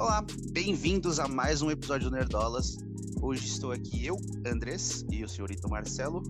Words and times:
Olá, 0.00 0.24
bem-vindos 0.50 1.20
a 1.20 1.28
mais 1.28 1.60
um 1.60 1.70
episódio 1.70 2.08
do 2.08 2.16
Nerdolas. 2.16 2.78
Hoje 3.20 3.46
estou 3.46 3.70
aqui 3.70 4.06
eu, 4.06 4.16
Andrés, 4.46 5.04
e 5.10 5.22
o 5.22 5.28
senhorito 5.28 5.68
Marcelo 5.68 6.22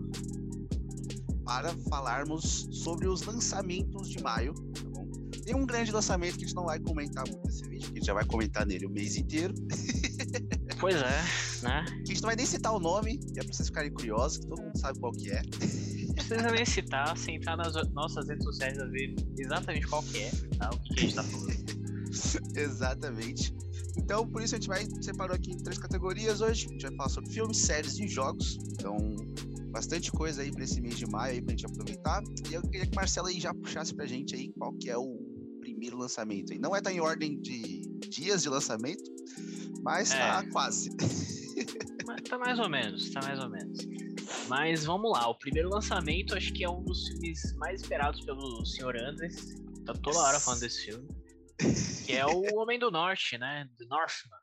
para 1.44 1.72
falarmos 1.88 2.68
sobre 2.72 3.06
os 3.06 3.22
lançamentos 3.22 4.08
de 4.08 4.20
maio. 4.20 4.54
Tá 4.54 4.88
bom? 4.90 5.06
Tem 5.44 5.54
um 5.54 5.64
grande 5.64 5.92
lançamento 5.92 6.36
que 6.36 6.44
a 6.44 6.48
gente 6.48 6.56
não 6.56 6.64
vai 6.64 6.80
comentar 6.80 7.24
muito 7.28 7.46
nesse 7.46 7.62
vídeo, 7.62 7.92
que 7.92 7.92
a 7.92 8.00
gente 8.00 8.06
já 8.06 8.12
vai 8.12 8.24
comentar 8.24 8.66
nele 8.66 8.86
o 8.86 8.90
mês 8.90 9.16
inteiro. 9.16 9.54
Pois 10.80 10.96
é, 10.96 11.22
né? 11.62 11.84
Que 11.84 12.12
a 12.12 12.14
gente 12.14 12.22
não 12.22 12.28
vai 12.28 12.36
nem 12.36 12.46
citar 12.46 12.72
o 12.72 12.80
nome, 12.80 13.18
que 13.18 13.38
é 13.38 13.42
pra 13.44 13.52
vocês 13.52 13.68
ficarem 13.68 13.92
curiosos, 13.92 14.38
que 14.38 14.46
todo 14.46 14.62
mundo 14.62 14.78
sabe 14.78 14.98
qual 14.98 15.12
que 15.12 15.30
é. 15.30 15.42
Não 15.42 16.14
precisa 16.14 16.50
nem 16.50 16.64
citar, 16.64 17.18
sem 17.18 17.36
entrar 17.36 17.54
nas 17.54 17.74
nossas 17.92 18.26
redes 18.26 18.44
sociais 18.44 18.78
a 18.78 18.86
ver 18.86 19.14
exatamente 19.38 19.86
qual 19.86 20.02
que 20.02 20.20
é, 20.20 20.30
tá? 20.56 20.70
O 20.72 20.78
que, 20.78 20.94
que 20.94 21.00
a 21.00 21.02
gente 21.02 21.14
tá 21.14 21.22
falando. 21.22 21.59
Exatamente. 22.54 23.54
Então, 23.96 24.26
por 24.26 24.42
isso 24.42 24.54
a 24.54 24.58
gente 24.58 24.68
vai 24.68 24.86
separou 25.02 25.34
aqui 25.34 25.52
em 25.52 25.58
três 25.58 25.78
categorias 25.78 26.40
hoje. 26.40 26.66
A 26.66 26.72
gente 26.72 26.82
vai 26.82 26.96
falar 26.96 27.08
sobre 27.08 27.30
filmes, 27.30 27.56
séries 27.58 27.98
e 27.98 28.08
jogos. 28.08 28.58
Então, 28.72 28.96
bastante 29.70 30.10
coisa 30.12 30.42
aí 30.42 30.50
para 30.50 30.64
esse 30.64 30.80
mês 30.80 30.96
de 30.96 31.06
maio 31.06 31.34
aí 31.34 31.42
pra 31.42 31.50
gente 31.50 31.66
aproveitar. 31.66 32.22
E 32.50 32.54
eu 32.54 32.62
queria 32.62 32.86
que 32.86 32.92
o 32.92 32.96
Marcelo 32.96 33.28
aí 33.28 33.40
já 33.40 33.52
puxasse 33.54 33.94
pra 33.94 34.06
gente 34.06 34.34
aí 34.34 34.52
qual 34.52 34.72
que 34.74 34.90
é 34.90 34.96
o 34.96 35.18
primeiro 35.60 35.96
lançamento. 35.96 36.52
Não 36.60 36.74
é 36.74 36.80
tá 36.80 36.92
em 36.92 37.00
ordem 37.00 37.40
de 37.40 37.82
dias 38.08 38.42
de 38.42 38.48
lançamento, 38.48 39.04
mas 39.82 40.10
tá 40.10 40.44
É. 40.44 40.50
quase. 40.50 40.90
Mas 42.06 42.22
tá 42.22 42.38
mais 42.38 42.58
ou 42.58 42.68
menos, 42.68 43.10
tá 43.10 43.20
mais 43.22 43.38
ou 43.38 43.48
menos. 43.48 43.78
Mas 44.48 44.84
vamos 44.84 45.12
lá, 45.12 45.28
o 45.28 45.34
primeiro 45.38 45.68
lançamento 45.68 46.34
acho 46.34 46.52
que 46.52 46.64
é 46.64 46.68
um 46.70 46.82
dos 46.82 47.06
filmes 47.06 47.54
mais 47.56 47.82
esperados 47.82 48.22
pelo 48.22 48.64
Sr. 48.64 48.96
Andres. 48.96 49.54
Tá 49.84 49.92
toda 49.92 50.18
hora 50.18 50.40
falando 50.40 50.60
desse 50.60 50.86
filme. 50.86 51.06
Que 52.06 52.16
é 52.16 52.26
o 52.26 52.58
Homem 52.58 52.78
do 52.78 52.90
Norte, 52.90 53.38
né? 53.38 53.68
The 53.78 53.84
Northman. 53.86 54.38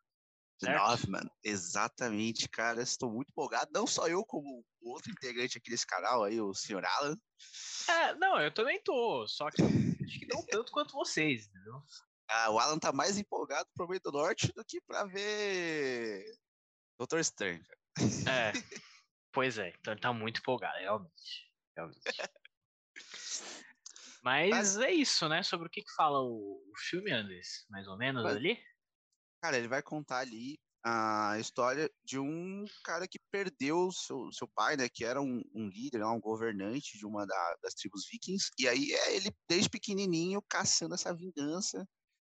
Certo? 0.59 0.75
Northman, 0.75 1.29
exatamente, 1.43 2.49
cara. 2.49 2.81
Estou 2.81 3.11
muito 3.11 3.29
empolgado. 3.29 3.69
Não 3.71 3.85
só 3.85 4.07
eu, 4.07 4.25
como 4.25 4.65
o 4.81 4.91
outro 4.91 5.11
integrante 5.11 5.57
aqui 5.57 5.69
desse 5.69 5.85
canal 5.85 6.23
aí, 6.23 6.41
o 6.41 6.53
Sr. 6.53 6.83
Alan. 6.83 7.17
É, 7.87 8.15
não, 8.15 8.39
eu 8.41 8.51
também 8.53 8.81
tô, 8.83 9.27
só 9.27 9.51
que 9.51 9.61
acho 9.61 10.19
que 10.19 10.27
não 10.27 10.43
tanto 10.47 10.71
quanto 10.71 10.93
vocês, 10.93 11.47
entendeu? 11.47 11.81
Ah, 12.27 12.49
o 12.49 12.59
Alan 12.59 12.79
tá 12.79 12.91
mais 12.91 13.17
empolgado 13.17 13.69
pro 13.75 13.87
meio 13.87 14.01
do 14.01 14.11
norte 14.11 14.51
do 14.53 14.65
que 14.65 14.81
pra 14.81 15.05
ver 15.05 16.25
Doutor 16.97 17.19
Estranho. 17.19 17.63
É. 18.27 18.51
Pois 19.33 19.59
é, 19.59 19.69
então 19.69 19.93
ele 19.93 20.01
tá 20.01 20.11
muito 20.11 20.39
empolgado, 20.39 20.79
realmente. 20.79 21.51
Realmente. 21.75 22.01
Mas, 24.51 24.77
é 24.77 24.91
isso, 24.91 25.27
né? 25.29 25.43
Sobre 25.43 25.67
o 25.67 25.69
que, 25.69 25.81
que 25.81 25.91
fala 25.95 26.19
o, 26.21 26.61
o 26.71 26.73
filme, 26.89 27.11
Andres? 27.11 27.65
Mais 27.69 27.87
ou 27.87 27.97
menos 27.97 28.23
Mas- 28.23 28.35
ali? 28.37 28.57
Cara, 29.41 29.57
ele 29.57 29.67
vai 29.67 29.81
contar 29.83 30.19
ali 30.19 30.57
a 30.83 31.37
história 31.39 31.89
de 32.03 32.17
um 32.17 32.65
cara 32.83 33.07
que 33.07 33.19
perdeu 33.31 33.91
seu, 33.91 34.31
seu 34.31 34.47
pai, 34.47 34.75
né? 34.77 34.87
Que 34.89 35.03
era 35.05 35.21
um, 35.21 35.41
um 35.53 35.67
líder, 35.69 36.03
um 36.05 36.19
governante 36.19 36.97
de 36.97 37.05
uma 37.05 37.25
da- 37.25 37.55
das 37.61 37.73
tribos 37.73 38.07
vikings. 38.09 38.49
E 38.57 38.67
aí 38.67 38.91
é 38.93 39.15
ele, 39.15 39.29
desde 39.49 39.69
pequenininho, 39.69 40.41
caçando 40.49 40.95
essa 40.95 41.13
vingança. 41.15 41.85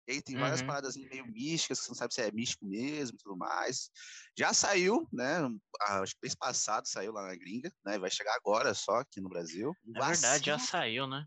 E 0.08 0.12
aí 0.14 0.22
tem 0.22 0.36
várias 0.38 0.60
Uhum. 0.60 0.66
paradas 0.66 0.96
meio 0.96 1.26
místicas, 1.26 1.80
que 1.80 1.86
você 1.86 1.90
não 1.92 1.96
sabe 1.96 2.14
se 2.14 2.22
é 2.22 2.30
místico 2.32 2.66
mesmo 2.66 3.16
e 3.16 3.18
tudo 3.22 3.36
mais. 3.36 3.90
Já 4.38 4.52
saiu, 4.54 5.08
né? 5.12 5.38
ah, 5.82 6.00
Acho 6.00 6.14
que 6.14 6.20
mês 6.22 6.34
passado 6.34 6.86
saiu 6.88 7.12
lá 7.12 7.22
na 7.26 7.36
gringa, 7.36 7.70
né? 7.84 7.98
Vai 7.98 8.10
chegar 8.10 8.34
agora 8.36 8.74
só 8.74 8.96
aqui 8.96 9.20
no 9.20 9.28
Brasil. 9.30 9.72
Um 9.84 9.96
É 9.96 10.06
verdade, 10.06 10.46
já 10.46 10.58
saiu, 10.58 11.06
né? 11.06 11.24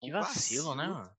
Que 0.00 0.10
um 0.10 0.20
vacilo, 0.20 0.74
né, 0.74 0.84
vacilo. 0.86 0.98
mano? 0.98 1.16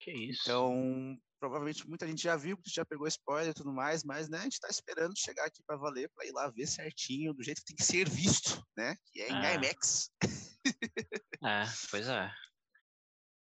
Que 0.00 0.12
isso. 0.12 0.42
Então, 0.44 1.18
provavelmente 1.38 1.88
muita 1.88 2.06
gente 2.06 2.22
já 2.22 2.36
viu, 2.36 2.58
já 2.66 2.84
pegou 2.84 3.06
spoiler 3.08 3.50
e 3.50 3.54
tudo 3.54 3.72
mais, 3.72 4.04
mas 4.04 4.28
né, 4.28 4.38
a 4.38 4.42
gente 4.42 4.60
tá 4.60 4.68
esperando 4.68 5.18
chegar 5.18 5.46
aqui 5.46 5.62
para 5.66 5.76
valer, 5.76 6.10
para 6.14 6.26
ir 6.26 6.32
lá 6.32 6.50
ver 6.50 6.66
certinho, 6.66 7.34
do 7.34 7.42
jeito 7.42 7.60
que 7.60 7.66
tem 7.66 7.76
que 7.76 7.84
ser 7.84 8.08
visto, 8.08 8.62
né? 8.76 8.96
Que 9.12 9.20
é 9.22 9.30
em 9.30 9.44
É. 9.44 9.54
IMAX. 9.54 10.10
É, 11.42 11.64
pois 11.90 12.06
é. 12.06 12.30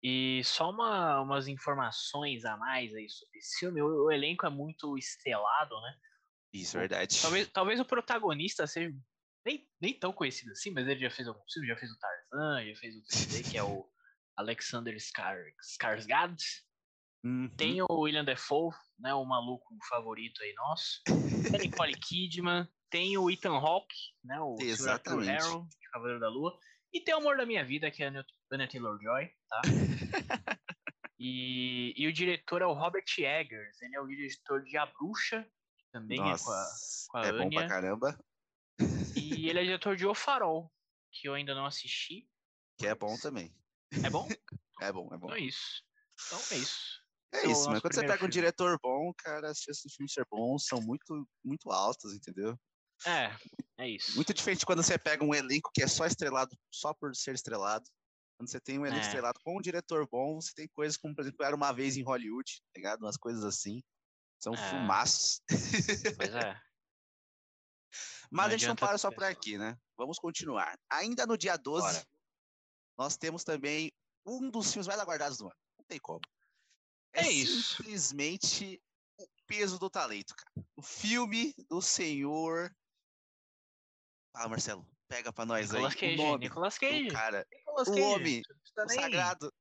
E 0.01 0.41
só 0.45 0.69
uma, 0.69 1.19
umas 1.19 1.49
informações 1.49 2.45
a 2.45 2.55
mais 2.55 2.95
aí 2.95 3.09
sobre 3.09 3.37
esse 3.39 3.59
filme. 3.59 3.81
O, 3.81 4.05
o 4.05 4.11
elenco 4.11 4.45
é 4.45 4.49
muito 4.49 4.97
estrelado, 4.97 5.75
né? 5.81 5.97
Isso, 6.53 6.77
é 6.77 6.79
verdade. 6.79 7.21
Talvez, 7.21 7.47
talvez 7.49 7.79
o 7.81 7.85
protagonista 7.85 8.65
seja 8.65 8.95
nem, 9.45 9.69
nem 9.81 9.99
tão 9.99 10.13
conhecido 10.13 10.51
assim, 10.51 10.71
mas 10.71 10.87
ele 10.87 11.01
já 11.01 11.11
fez 11.11 11.27
alguns 11.27 11.51
filmes, 11.51 11.69
já 11.69 11.77
fez 11.77 11.91
o 11.91 11.99
Tarzan, 11.99 12.65
já 12.69 12.75
fez 12.79 12.95
o 12.95 13.03
filme 13.11 13.43
que 13.43 13.57
é 13.57 13.63
o 13.63 13.91
Alexander 14.39 14.95
Skar- 14.95 15.53
Skarsgård. 15.61 16.41
Uhum. 17.23 17.49
Tem 17.57 17.81
o 17.81 17.85
William 17.91 18.23
Defoe, 18.23 18.73
né, 18.97 19.13
o 19.13 19.25
maluco 19.25 19.77
favorito 19.89 20.41
aí 20.41 20.53
nosso. 20.53 21.01
Tem 21.51 21.59
Nicole 21.59 21.93
Kidman, 21.99 22.67
tem 22.89 23.17
o 23.17 23.29
Ethan 23.29 23.57
Hawke, 23.57 23.95
né, 24.23 24.39
o 24.39 24.55
Exatamente. 24.59 25.29
Harrow, 25.29 25.67
de 25.67 25.89
Cavaleiro 25.91 26.19
da 26.21 26.29
Lua. 26.29 26.57
E 26.93 27.01
tem 27.01 27.13
o 27.13 27.17
Amor 27.17 27.35
da 27.37 27.45
Minha 27.45 27.63
Vida, 27.65 27.91
que 27.91 28.01
é 28.01 28.07
a 28.07 28.09
Anya- 28.09 28.25
Anya 28.51 28.67
Taylor-Joy, 28.67 29.31
tá? 29.49 29.61
e, 31.19 31.93
e 31.97 32.07
o 32.07 32.13
diretor 32.13 32.61
é 32.61 32.65
o 32.65 32.73
Robert 32.73 33.03
Eggers, 33.17 33.81
ele 33.81 33.95
é 33.95 34.01
o 34.01 34.07
diretor 34.07 34.63
de 34.63 34.77
A 34.77 34.85
Bruxa, 34.85 35.43
que 35.77 35.85
também 35.91 36.19
é 36.19 36.21
com 36.23 36.29
a, 36.29 36.31
Nossa, 36.31 37.07
com 37.09 37.17
a 37.17 37.25
é 37.27 37.31
bom 37.33 37.49
pra 37.49 37.59
Anya. 37.59 37.67
caramba, 37.67 38.19
E 39.15 39.49
ele 39.49 39.59
é 39.59 39.63
diretor 39.63 39.95
de 39.97 40.05
O 40.07 40.15
Farol, 40.15 40.71
que 41.11 41.27
eu 41.27 41.33
ainda 41.33 41.53
não 41.53 41.65
assisti. 41.65 42.29
que 42.77 42.87
é 42.87 42.95
bom 42.95 43.17
também. 43.17 43.53
É 44.03 44.09
bom? 44.09 44.27
É 44.81 44.93
bom, 44.93 45.09
é 45.13 45.17
bom. 45.17 45.27
Então 45.27 45.35
é 45.35 45.39
isso. 45.41 45.83
Então 46.25 46.39
é 46.51 46.57
isso. 46.57 47.01
É 47.33 47.37
é 47.45 47.51
isso, 47.51 47.69
mas 47.69 47.81
quando 47.81 47.93
você 47.93 47.99
primeiro 47.99 48.07
pega 48.07 48.15
um 48.15 48.19
filme. 48.19 48.31
diretor 48.31 48.79
bom, 48.81 49.11
cara, 49.17 49.51
as 49.51 49.57
chances 49.59 49.83
do 49.83 49.89
filme 49.93 50.09
ser 50.09 50.25
bom 50.31 50.57
são 50.57 50.81
muito, 50.81 51.27
muito 51.43 51.69
altas, 51.69 52.13
entendeu? 52.13 52.57
É, 53.05 53.35
é 53.77 53.89
isso. 53.89 54.15
Muito 54.15 54.33
diferente 54.33 54.65
quando 54.65 54.81
você 54.81 54.97
pega 54.97 55.23
um 55.23 55.33
elenco 55.35 55.69
que 55.73 55.83
é 55.83 55.87
só 55.87 56.05
estrelado 56.05 56.55
só 56.73 56.93
por 56.93 57.13
ser 57.15 57.35
estrelado. 57.35 57.83
Quando 58.37 58.49
você 58.49 58.59
tem 58.61 58.79
um 58.79 58.85
elenco 58.85 59.01
É. 59.03 59.05
estrelado 59.05 59.37
com 59.43 59.57
um 59.57 59.61
diretor 59.61 60.07
bom, 60.09 60.39
você 60.39 60.53
tem 60.55 60.67
coisas 60.69 60.95
como, 60.97 61.13
por 61.13 61.21
exemplo, 61.23 61.45
Era 61.45 61.55
Uma 61.55 61.73
Vez 61.73 61.97
em 61.97 62.03
Hollywood, 62.03 62.61
tá 62.73 62.77
ligado? 62.77 63.01
Umas 63.01 63.17
coisas 63.17 63.43
assim. 63.43 63.81
São 64.41 64.53
É. 64.53 64.69
filmaços. 64.69 65.41
Pois 66.15 66.33
é. 66.35 66.57
Mas 68.31 68.47
Não 68.47 68.47
a 68.47 68.49
gente 68.57 68.67
não 68.67 68.75
para 68.75 68.97
só 68.97 69.11
por 69.11 69.23
aqui, 69.25 69.57
né? 69.57 69.75
Vamos 69.97 70.17
continuar. 70.19 70.77
Ainda 70.89 71.25
no 71.25 71.37
dia 71.37 71.57
12, 71.57 71.85
Bora. 71.87 72.07
Nós 72.99 73.15
temos 73.15 73.45
também 73.45 73.93
um 74.25 74.49
dos 74.49 74.73
filmes 74.73 74.85
mais 74.87 74.99
aguardados 74.99 75.37
do 75.37 75.45
ano. 75.45 75.55
Não 75.77 75.85
tem 75.85 75.97
como. 75.99 76.19
É 77.13 77.27
isso. 77.29 77.77
simplesmente 77.77 78.79
o 79.17 79.25
peso 79.47 79.79
do 79.79 79.89
talento, 79.89 80.35
cara. 80.35 80.67
O 80.75 80.81
filme 80.81 81.55
do 81.69 81.81
senhor. 81.81 82.69
Fala, 84.35 84.49
Marcelo. 84.49 84.85
Pega 85.07 85.31
pra 85.33 85.45
nós 85.45 85.71
Nicolas 85.71 85.93
aí. 85.93 85.99
Cage, 85.99 86.13
o 86.13 86.17
nome 86.17 86.45
Nicolas 86.45 86.73
do 86.75 86.79
Cage. 86.81 87.07
cara. 87.07 87.47
Nicolas 87.51 87.87
o 87.87 87.91
Cage. 87.91 88.03
homem, 88.03 88.41
Não 88.47 88.59
precisa, 88.59 88.83
O 88.83 88.85
nem, 88.85 88.99
sagrado. 88.99 89.53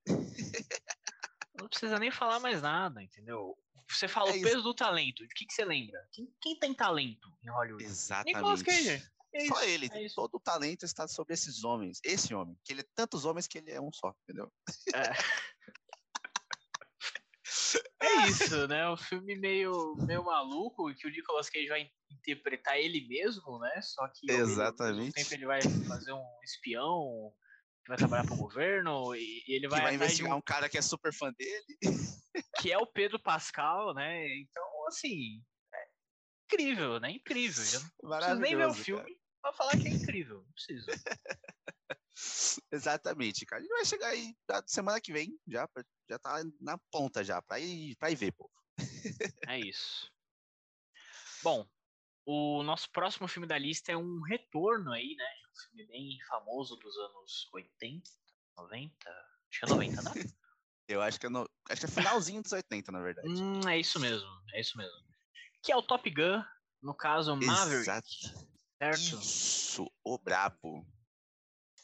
não 1.55 1.69
precisa 1.69 1.99
nem 1.99 2.11
falar 2.11 2.41
mais 2.41 2.61
nada, 2.61 3.01
entendeu? 3.03 3.57
Você 3.89 4.07
fala 4.09 4.31
É 4.31 4.33
o 4.33 4.37
isso. 4.37 4.45
peso 4.45 4.63
do 4.63 4.75
talento. 4.75 5.27
De 5.27 5.33
que, 5.35 5.47
que 5.47 5.55
você 5.55 5.65
lembra? 5.65 6.07
Quem, 6.13 6.31
quem 6.43 6.59
tem 6.59 6.75
talento 6.75 7.33
em 7.43 7.49
Hollywood? 7.49 7.85
Nicolas 7.85 8.61
Exatamente. 8.61 8.65
Cage. 8.65 9.11
É 9.35 9.47
Só 9.47 9.63
isso, 9.63 9.65
ele. 9.65 9.91
é. 9.93 10.09
Todo 10.15 10.37
o 10.37 10.41
talento 10.41 10.85
está 10.85 11.07
sobre 11.07 11.35
esses 11.35 11.63
homens. 11.63 12.01
Esse 12.05 12.35
homem. 12.35 12.57
Que 12.65 12.73
ele 12.73 12.81
é 12.81 12.89
tantos 12.95 13.25
homens 13.25 13.47
que 13.47 13.59
ele 13.59 13.71
é 13.71 13.81
um 13.81 13.93
só, 13.93 14.15
entendeu? 14.23 14.51
É 14.95 15.13
isso, 18.29 18.67
né? 18.69 18.89
O 18.89 18.97
filme 18.97 19.37
meio, 19.37 19.95
meio 20.07 20.25
maluco 20.25 20.95
que 20.95 21.07
o 21.07 21.11
Nicolas 21.11 21.51
Cage 21.51 21.69
vai 21.69 21.91
interpretar 22.11 22.79
ele 22.79 23.07
mesmo, 23.07 23.59
né? 23.59 23.81
Só 23.83 24.09
que 24.09 24.31
Exatamente. 24.31 25.13
tempo 25.13 25.35
ele 25.35 25.47
vai 25.47 25.61
fazer 25.87 26.13
um 26.13 26.25
espião 26.43 27.33
que 27.85 27.89
vai 27.89 27.99
trabalhar 27.99 28.25
para 28.25 28.35
o 28.35 28.39
governo 28.39 29.15
e, 29.15 29.45
e 29.47 29.57
ele 29.57 29.69
Que 29.69 29.69
vai, 29.69 29.81
vai 29.83 29.95
investigar 29.95 30.35
um 30.35 30.39
um 30.39 30.43
cara 30.43 30.69
que 30.69 30.79
é 30.79 30.83
super 30.83 31.13
fã 31.13 31.33
dele. 31.33 31.79
que 32.63 32.73
é 32.73 32.79
o 32.79 32.87
Pedro 32.87 33.19
Pascal, 33.19 33.93
né? 33.93 34.27
Então, 34.39 34.87
assim, 34.87 35.43
é 35.75 35.87
incrível, 36.47 36.99
né? 36.99 37.11
Incrível. 37.11 37.65
Já 37.65 37.81
não 38.03 38.09
preciso 38.09 38.41
nem 38.41 38.57
ver 38.57 38.67
o 38.67 38.75
filme 38.75 39.18
pra 39.41 39.53
falar 39.53 39.77
que 39.77 39.89
é 39.89 39.91
incrível. 39.91 40.43
Não 40.43 40.53
preciso. 40.53 40.87
Exatamente, 42.73 43.47
cara. 43.47 43.63
Ele 43.63 43.73
vai 43.73 43.85
chegar 43.85 44.09
aí 44.09 44.37
semana 44.67 45.01
que 45.01 45.13
vem, 45.13 45.39
já, 45.47 45.69
já 46.09 46.19
tá 46.19 46.43
na 46.61 46.79
ponta 46.91 47.23
já, 47.25 47.41
pra 47.41 47.59
ir, 47.61 47.97
pra 47.97 48.11
ir 48.11 48.17
ver, 48.17 48.33
pô. 48.33 48.51
É 49.47 49.59
isso. 49.59 50.11
Bom, 51.43 51.67
o 52.27 52.63
nosso 52.63 52.91
próximo 52.91 53.27
filme 53.29 53.47
da 53.47 53.57
lista 53.57 53.93
é 53.93 53.97
um 53.97 54.21
retorno 54.21 54.93
aí, 54.93 55.15
né? 55.17 55.25
Um 55.51 55.69
filme 55.69 55.87
bem 55.87 56.19
famoso 56.29 56.77
dos 56.77 56.97
anos 56.97 57.49
80, 57.53 58.11
90. 58.57 59.11
Acho 59.11 59.61
que 59.61 59.65
é 59.65 59.69
90, 59.69 60.03
né? 60.03 60.11
Eu 60.89 61.03
acho 61.03 61.21
que 61.21 61.27
é, 61.27 61.29
no, 61.29 61.47
acho 61.69 61.81
que 61.81 61.87
é 61.87 61.91
finalzinho 61.91 62.43
dos 62.43 62.53
80, 62.53 62.91
na 62.91 63.01
verdade. 63.01 63.29
hum, 63.29 63.61
é 63.69 63.79
isso 63.79 64.01
mesmo, 64.01 64.29
é 64.55 64.61
isso 64.61 64.77
mesmo. 64.79 64.97
Que 65.63 65.71
é 65.71 65.77
o 65.77 65.83
Top 65.83 66.09
Gun, 66.11 66.43
no 66.83 66.95
caso 66.95 67.37
Maverick, 67.37 67.83
Exato. 67.83 68.09
Certo? 68.79 69.21
Isso, 69.21 69.91
o 70.05 70.19
brabo. 70.19 70.87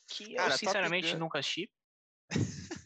Que 0.08 0.34
Cara, 0.34 0.54
eu 0.54 0.58
sinceramente 0.58 1.12
Gun- 1.12 1.18
nunca 1.18 1.38
assisti. 1.38 1.70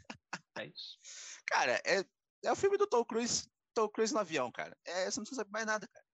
É 0.59 0.67
isso. 0.67 0.99
Cara, 1.47 1.81
é, 1.87 2.05
é 2.45 2.51
o 2.53 2.57
filme 2.57 2.77
do 2.77 2.87
Tom 2.87 3.05
Cruise. 3.05 3.49
Tom 3.73 3.89
Cruise 3.89 4.13
no 4.13 4.19
avião, 4.19 4.51
cara. 4.51 4.77
É, 4.85 5.05
você 5.09 5.21
não 5.21 5.23
precisa 5.25 5.37
saber 5.43 5.51
mais 5.53 5.67
nada, 5.67 5.87
cara. 5.87 6.05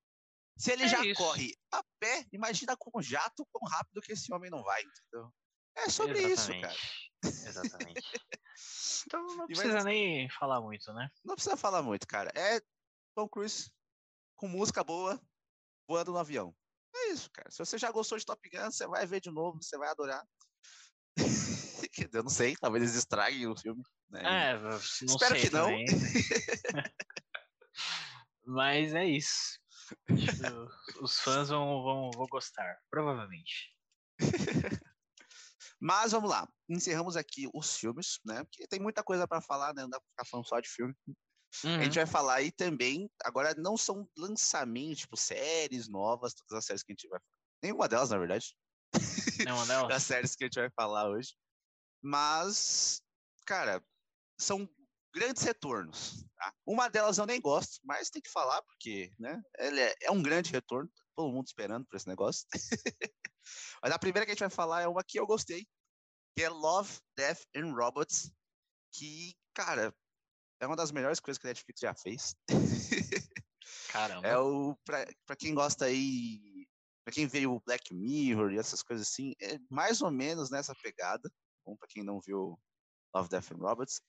Se 0.58 0.70
ele 0.70 0.82
É 0.84 0.88
já 0.88 1.02
isso. 1.04 1.18
corre 1.18 1.56
a 1.72 1.82
pé, 1.98 2.26
imagina 2.30 2.76
com 2.76 2.90
um 2.98 3.02
jato 3.02 3.46
quão 3.50 3.66
rápido 3.70 4.02
que 4.02 4.12
esse 4.12 4.32
homem 4.34 4.50
não 4.50 4.62
vai, 4.62 4.82
entendeu? 4.82 5.32
É 5.76 5.88
sobre 5.88 6.20
isso, 6.30 6.50
cara. 6.60 6.76
Exatamente. 7.24 8.02
Então 9.06 9.20
não 9.36 9.44
E 9.44 9.48
precisa 9.48 9.82
nem 9.82 10.28
falar 10.30 10.60
muito, 10.60 10.92
né? 10.92 11.10
Não 11.24 11.34
precisa 11.34 11.56
falar 11.56 11.82
muito, 11.82 12.06
cara. 12.06 12.30
É 12.36 12.60
Tom 13.14 13.28
Cruise 13.28 13.72
com 14.36 14.46
música 14.46 14.84
boa, 14.84 15.20
voando 15.88 16.12
no 16.12 16.18
avião. 16.18 16.54
É 16.94 17.08
isso, 17.10 17.30
cara. 17.32 17.50
Se 17.50 17.58
você 17.58 17.76
já 17.76 17.90
gostou 17.90 18.16
de 18.18 18.24
Top 18.24 18.48
Gun, 18.48 18.70
você 18.70 18.86
vai 18.86 19.06
ver 19.06 19.20
de 19.20 19.30
novo, 19.30 19.62
você 19.62 19.76
vai 19.76 19.88
adorar. 19.88 20.24
Eu 22.12 22.22
não 22.22 22.30
sei, 22.30 22.56
talvez 22.56 22.82
eles 22.82 22.96
estraguem 22.96 23.46
o 23.46 23.56
filme. 23.56 23.82
Né? 24.10 24.52
É, 24.52 24.58
não 24.58 24.76
Espero 24.76 25.34
sei 25.34 25.42
que 25.42 25.50
não. 25.50 25.68
Mas 28.46 28.94
é 28.94 29.04
isso. 29.04 29.58
Os 31.00 31.20
fãs 31.20 31.48
vão, 31.48 31.82
vão, 31.82 32.10
vão 32.14 32.26
gostar, 32.26 32.78
provavelmente. 32.90 33.74
Mas 35.80 36.12
vamos 36.12 36.30
lá, 36.30 36.48
encerramos 36.68 37.16
aqui 37.16 37.48
os 37.52 37.76
filmes, 37.76 38.18
né? 38.24 38.42
Porque 38.44 38.66
tem 38.66 38.80
muita 38.80 39.02
coisa 39.02 39.28
pra 39.28 39.40
falar, 39.40 39.74
né? 39.74 39.82
Não 39.82 39.90
dá 39.90 40.00
pra 40.00 40.08
ficar 40.10 40.24
falando 40.24 40.48
só 40.48 40.60
de 40.60 40.68
filme. 40.68 40.94
A 41.62 41.66
Uhum. 41.68 41.82
gente 41.84 41.94
vai 41.94 42.06
falar 42.06 42.34
aí 42.36 42.50
também. 42.52 43.08
Agora, 43.24 43.54
não 43.54 43.76
são 43.76 44.08
lançamentos, 44.16 45.00
tipo, 45.00 45.16
séries 45.16 45.88
novas, 45.88 46.34
todas 46.34 46.58
as 46.58 46.64
séries 46.66 46.82
que 46.82 46.92
a 46.92 46.94
gente 46.94 47.08
vai 47.08 47.18
falar. 47.20 47.30
Nenhuma 47.62 47.88
delas, 47.88 48.10
na 48.10 48.18
verdade, 48.18 48.54
Nenhuma 49.44 49.64
das 49.66 49.68
delas? 49.68 50.02
séries 50.02 50.36
que 50.36 50.44
a 50.44 50.46
gente 50.46 50.60
vai 50.60 50.70
falar 50.70 51.08
hoje. 51.08 51.34
Mas, 52.02 53.00
cara, 53.46 53.82
são 54.38 54.68
grandes 55.14 55.42
retornos. 55.42 56.24
tá? 56.36 56.52
Uma 56.66 56.88
delas 56.88 57.18
eu 57.18 57.26
nem 57.26 57.40
gosto, 57.40 57.80
mas 57.84 58.10
tem 58.10 58.20
que 58.20 58.30
falar, 58.30 58.60
porque, 58.62 59.10
né? 59.18 59.40
Ele 59.58 59.80
é, 59.80 59.94
é 60.02 60.10
um 60.10 60.22
grande 60.22 60.50
retorno. 60.50 60.90
tá 60.90 61.04
Todo 61.16 61.32
mundo 61.32 61.46
esperando 61.46 61.86
por 61.86 61.96
esse 61.96 62.08
negócio. 62.08 62.46
mas 63.82 63.92
a 63.92 63.98
primeira 63.98 64.26
que 64.26 64.32
a 64.32 64.34
gente 64.34 64.40
vai 64.40 64.50
falar 64.50 64.82
é 64.82 64.88
uma 64.88 65.04
que 65.04 65.18
eu 65.18 65.26
gostei, 65.26 65.66
que 66.36 66.42
é 66.42 66.48
Love, 66.48 66.98
Death 67.16 67.42
and 67.56 67.72
Robots, 67.74 68.30
que, 68.92 69.34
cara, 69.54 69.94
é 70.60 70.66
uma 70.66 70.76
das 70.76 70.92
melhores 70.92 71.20
coisas 71.20 71.38
que 71.38 71.46
a 71.46 71.50
Netflix 71.50 71.80
já 71.80 71.94
fez. 71.94 72.34
Caramba. 73.90 74.26
É 74.26 74.38
o 74.38 74.76
pra, 74.84 75.06
pra 75.24 75.36
quem 75.36 75.54
gosta 75.54 75.86
aí, 75.86 76.66
pra 77.04 77.14
quem 77.14 77.26
veio 77.26 77.54
o 77.54 77.60
Black 77.60 77.94
Mirror 77.94 78.52
e 78.52 78.58
essas 78.58 78.82
coisas 78.82 79.08
assim, 79.08 79.34
é 79.40 79.58
mais 79.70 80.02
ou 80.02 80.10
menos 80.10 80.50
nessa 80.50 80.74
pegada. 80.82 81.30
Bom, 81.64 81.76
pra 81.76 81.88
quem 81.88 82.02
não 82.02 82.20
viu 82.20 82.58
Love, 83.14 83.28
Death 83.28 83.52
and 83.52 83.56
Robots. 83.58 84.00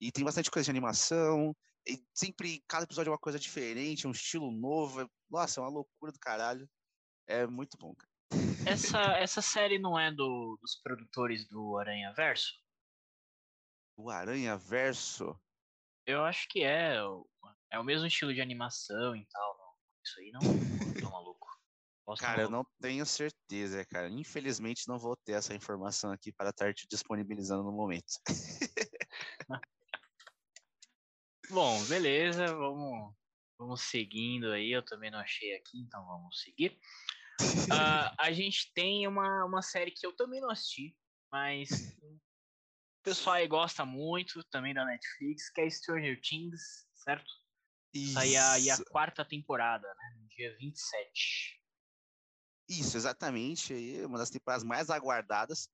E 0.00 0.10
tem 0.10 0.24
bastante 0.24 0.50
coisa 0.50 0.64
de 0.64 0.70
animação. 0.70 1.54
E 1.86 2.02
sempre, 2.14 2.64
cada 2.66 2.84
episódio 2.84 3.10
é 3.10 3.12
uma 3.12 3.18
coisa 3.18 3.38
diferente, 3.38 4.06
um 4.06 4.12
estilo 4.12 4.50
novo. 4.50 5.02
é- 5.02 5.08
Nossa, 5.30 5.60
é 5.60 5.62
uma 5.62 5.70
loucura 5.70 6.10
do 6.10 6.18
caralho. 6.18 6.68
É 7.28 7.46
muito 7.46 7.76
bom, 7.78 7.94
cara. 7.94 8.10
Essa, 8.66 8.98
essa 9.22 9.42
série 9.42 9.78
não 9.78 9.98
é 9.98 10.10
do, 10.10 10.58
dos 10.60 10.80
produtores 10.82 11.46
do 11.46 11.76
Aranha 11.78 12.12
Verso? 12.14 12.52
O 13.96 14.10
Aranha 14.10 14.56
Verso. 14.56 15.38
Eu 16.06 16.24
acho 16.24 16.48
que 16.48 16.62
é. 16.62 17.02
o- 17.02 17.26
É 17.70 17.78
o 17.78 17.84
mesmo 17.84 18.06
estilo 18.06 18.32
de 18.32 18.40
animação 18.40 19.16
e 19.16 19.26
tal. 19.26 19.58
Não. 19.58 19.64
Isso 20.04 20.20
aí 20.20 20.30
não. 20.30 20.40
tô 21.00 21.10
maluco. 21.10 21.48
Posso 22.04 22.20
Cara, 22.20 22.42
eu 22.42 22.50
não 22.50 22.64
tenho 22.80 23.04
certeza, 23.06 23.84
cara. 23.86 24.08
Infelizmente 24.08 24.86
não 24.86 24.98
vou 24.98 25.16
ter 25.16 25.32
essa 25.32 25.54
informação 25.54 26.12
aqui 26.12 26.30
para 26.30 26.50
estar 26.50 26.74
te 26.74 26.86
disponibilizando 26.86 27.64
no 27.64 27.72
momento. 27.72 28.12
Bom, 31.50 31.82
beleza. 31.86 32.54
Vamos, 32.54 33.14
vamos 33.58 33.80
seguindo 33.82 34.52
aí. 34.52 34.70
Eu 34.70 34.84
também 34.84 35.10
não 35.10 35.18
achei 35.18 35.56
aqui, 35.56 35.80
então 35.80 36.04
vamos 36.06 36.40
seguir. 36.40 36.78
Ah, 37.72 38.14
a 38.18 38.32
gente 38.32 38.72
tem 38.74 39.06
uma, 39.08 39.44
uma 39.44 39.62
série 39.62 39.90
que 39.90 40.06
eu 40.06 40.14
também 40.14 40.40
não 40.40 40.50
assisti, 40.50 40.96
mas 41.32 41.68
pessoal 43.04 43.36
aí 43.36 43.46
gosta 43.46 43.84
muito 43.84 44.42
também 44.44 44.74
da 44.74 44.84
Netflix, 44.84 45.50
que 45.50 45.60
é 45.60 45.70
Stranger 45.70 46.20
Things, 46.20 46.88
certo? 46.94 47.30
Sai 48.12 48.34
aí 48.34 48.70
a 48.70 48.74
Isso. 48.74 48.84
quarta 48.86 49.24
temporada, 49.24 49.86
né? 49.86 50.16
No 50.20 50.26
dia 50.28 50.56
27. 50.58 51.60
Isso, 52.68 52.96
exatamente. 52.96 53.72
Aí, 53.72 54.04
uma 54.04 54.18
das 54.18 54.30
temporadas 54.30 54.64
mais 54.64 54.90
aguardadas. 54.90 55.68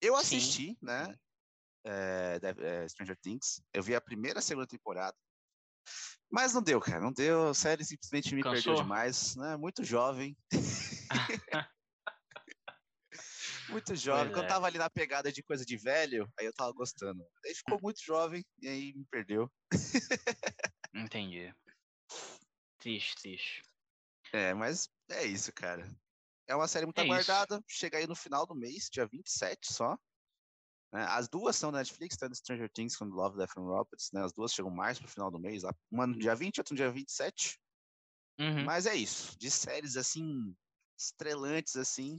Eu 0.00 0.14
Sim, 0.16 0.20
assisti, 0.36 0.78
né? 0.80 1.06
sim. 1.06 1.18
é, 1.84 2.38
da- 2.40 2.48
é, 2.50 2.88
Stranger 2.88 3.18
Things. 3.20 3.60
Eu 3.74 3.82
vi 3.82 3.94
a 3.94 4.00
primeira 4.00 4.38
e 4.38 4.40
a 4.40 4.42
segunda 4.42 4.66
temporada. 4.66 5.16
Mas 6.30 6.54
não 6.54 6.62
deu, 6.62 6.80
cara. 6.80 7.00
Não 7.00 7.12
deu. 7.12 7.48
A 7.48 7.54
série 7.54 7.84
simplesmente 7.84 8.34
me 8.34 8.42
perdeu 8.42 8.74
Cansou? 8.74 8.76
demais. 8.76 9.34
Né? 9.36 9.56
Muito 9.56 9.84
jovem. 9.84 10.36
muito 13.68 13.94
jovem. 13.96 14.32
Quando 14.32 14.44
é. 14.44 14.48
tava 14.48 14.66
ali 14.66 14.78
na 14.78 14.90
pegada 14.90 15.32
de 15.32 15.42
coisa 15.42 15.64
de 15.64 15.76
velho, 15.76 16.30
aí 16.38 16.46
eu 16.46 16.52
tava 16.52 16.72
gostando. 16.72 17.24
Aí 17.44 17.54
ficou 17.54 17.78
muito 17.80 18.02
jovem 18.02 18.44
e 18.60 18.68
aí 18.68 18.92
me 18.94 19.04
perdeu. 19.06 19.50
Entendi. 20.94 21.54
Triste, 22.78 23.16
triste. 23.16 23.62
É, 24.32 24.54
mas 24.54 24.88
é 25.10 25.24
isso, 25.24 25.52
cara. 25.52 25.88
É 26.46 26.54
uma 26.54 26.68
série 26.68 26.86
muito 26.86 26.98
É 26.98 27.04
isso. 27.04 27.12
aguardada. 27.12 27.62
Chega 27.66 27.98
aí 27.98 28.06
no 28.06 28.14
final 28.16 28.46
do 28.46 28.54
mês, 28.54 28.88
dia 28.90 29.06
27 29.06 29.72
só. 29.72 29.98
né? 30.92 31.04
As 31.08 31.28
duas 31.28 31.56
são 31.56 31.70
da 31.70 31.78
Netflix, 31.78 32.16
tanto 32.16 32.34
Stranger 32.36 32.70
Things 32.70 32.96
quanto 32.96 33.14
Love, 33.14 33.36
Death 33.36 33.56
and 33.58 33.62
Robots, 33.62 34.10
né? 34.12 34.24
As 34.24 34.32
duas 34.32 34.52
chegam 34.52 34.70
mais 34.70 34.98
pro 34.98 35.08
final 35.08 35.30
do 35.30 35.38
mês, 35.38 35.62
lá. 35.62 35.74
uma 35.90 36.06
no 36.06 36.18
dia 36.18 36.34
20, 36.34 36.58
outra 36.58 36.72
no 36.72 36.76
dia 36.76 36.90
27. 36.90 37.60
Uhum. 38.40 38.64
Mas 38.64 38.86
é 38.86 38.94
isso. 38.94 39.36
De 39.38 39.50
séries, 39.50 39.96
assim, 39.96 40.54
estrelantes, 40.98 41.76
assim, 41.76 42.18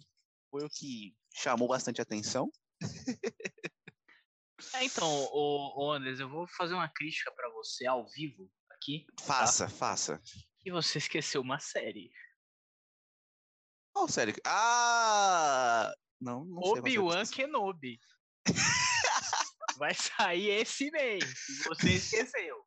foi 0.51 0.63
o 0.65 0.69
que 0.69 1.15
chamou 1.33 1.67
bastante 1.67 2.01
atenção. 2.01 2.51
É, 4.73 4.83
então, 4.83 5.07
ô 5.33 5.89
Andres, 5.91 6.19
eu 6.19 6.29
vou 6.29 6.45
fazer 6.49 6.73
uma 6.73 6.89
crítica 6.89 7.31
pra 7.31 7.49
você 7.51 7.87
ao 7.87 8.05
vivo 8.09 8.51
aqui, 8.69 9.07
Faça, 9.21 9.69
faça. 9.69 10.21
que 10.59 10.69
você 10.69 10.97
esqueceu 10.97 11.41
uma 11.41 11.59
série. 11.59 12.11
Qual 13.93 14.07
série? 14.07 14.35
Ah! 14.45 15.93
Não, 16.19 16.43
não 16.43 16.57
Obi-Wan. 16.61 17.25
Kenobi. 17.25 17.99
Vai 19.77 19.93
sair 19.93 20.49
esse 20.49 20.91
mês, 20.91 21.23
e 21.23 21.63
você 21.63 21.93
esqueceu. 21.95 22.65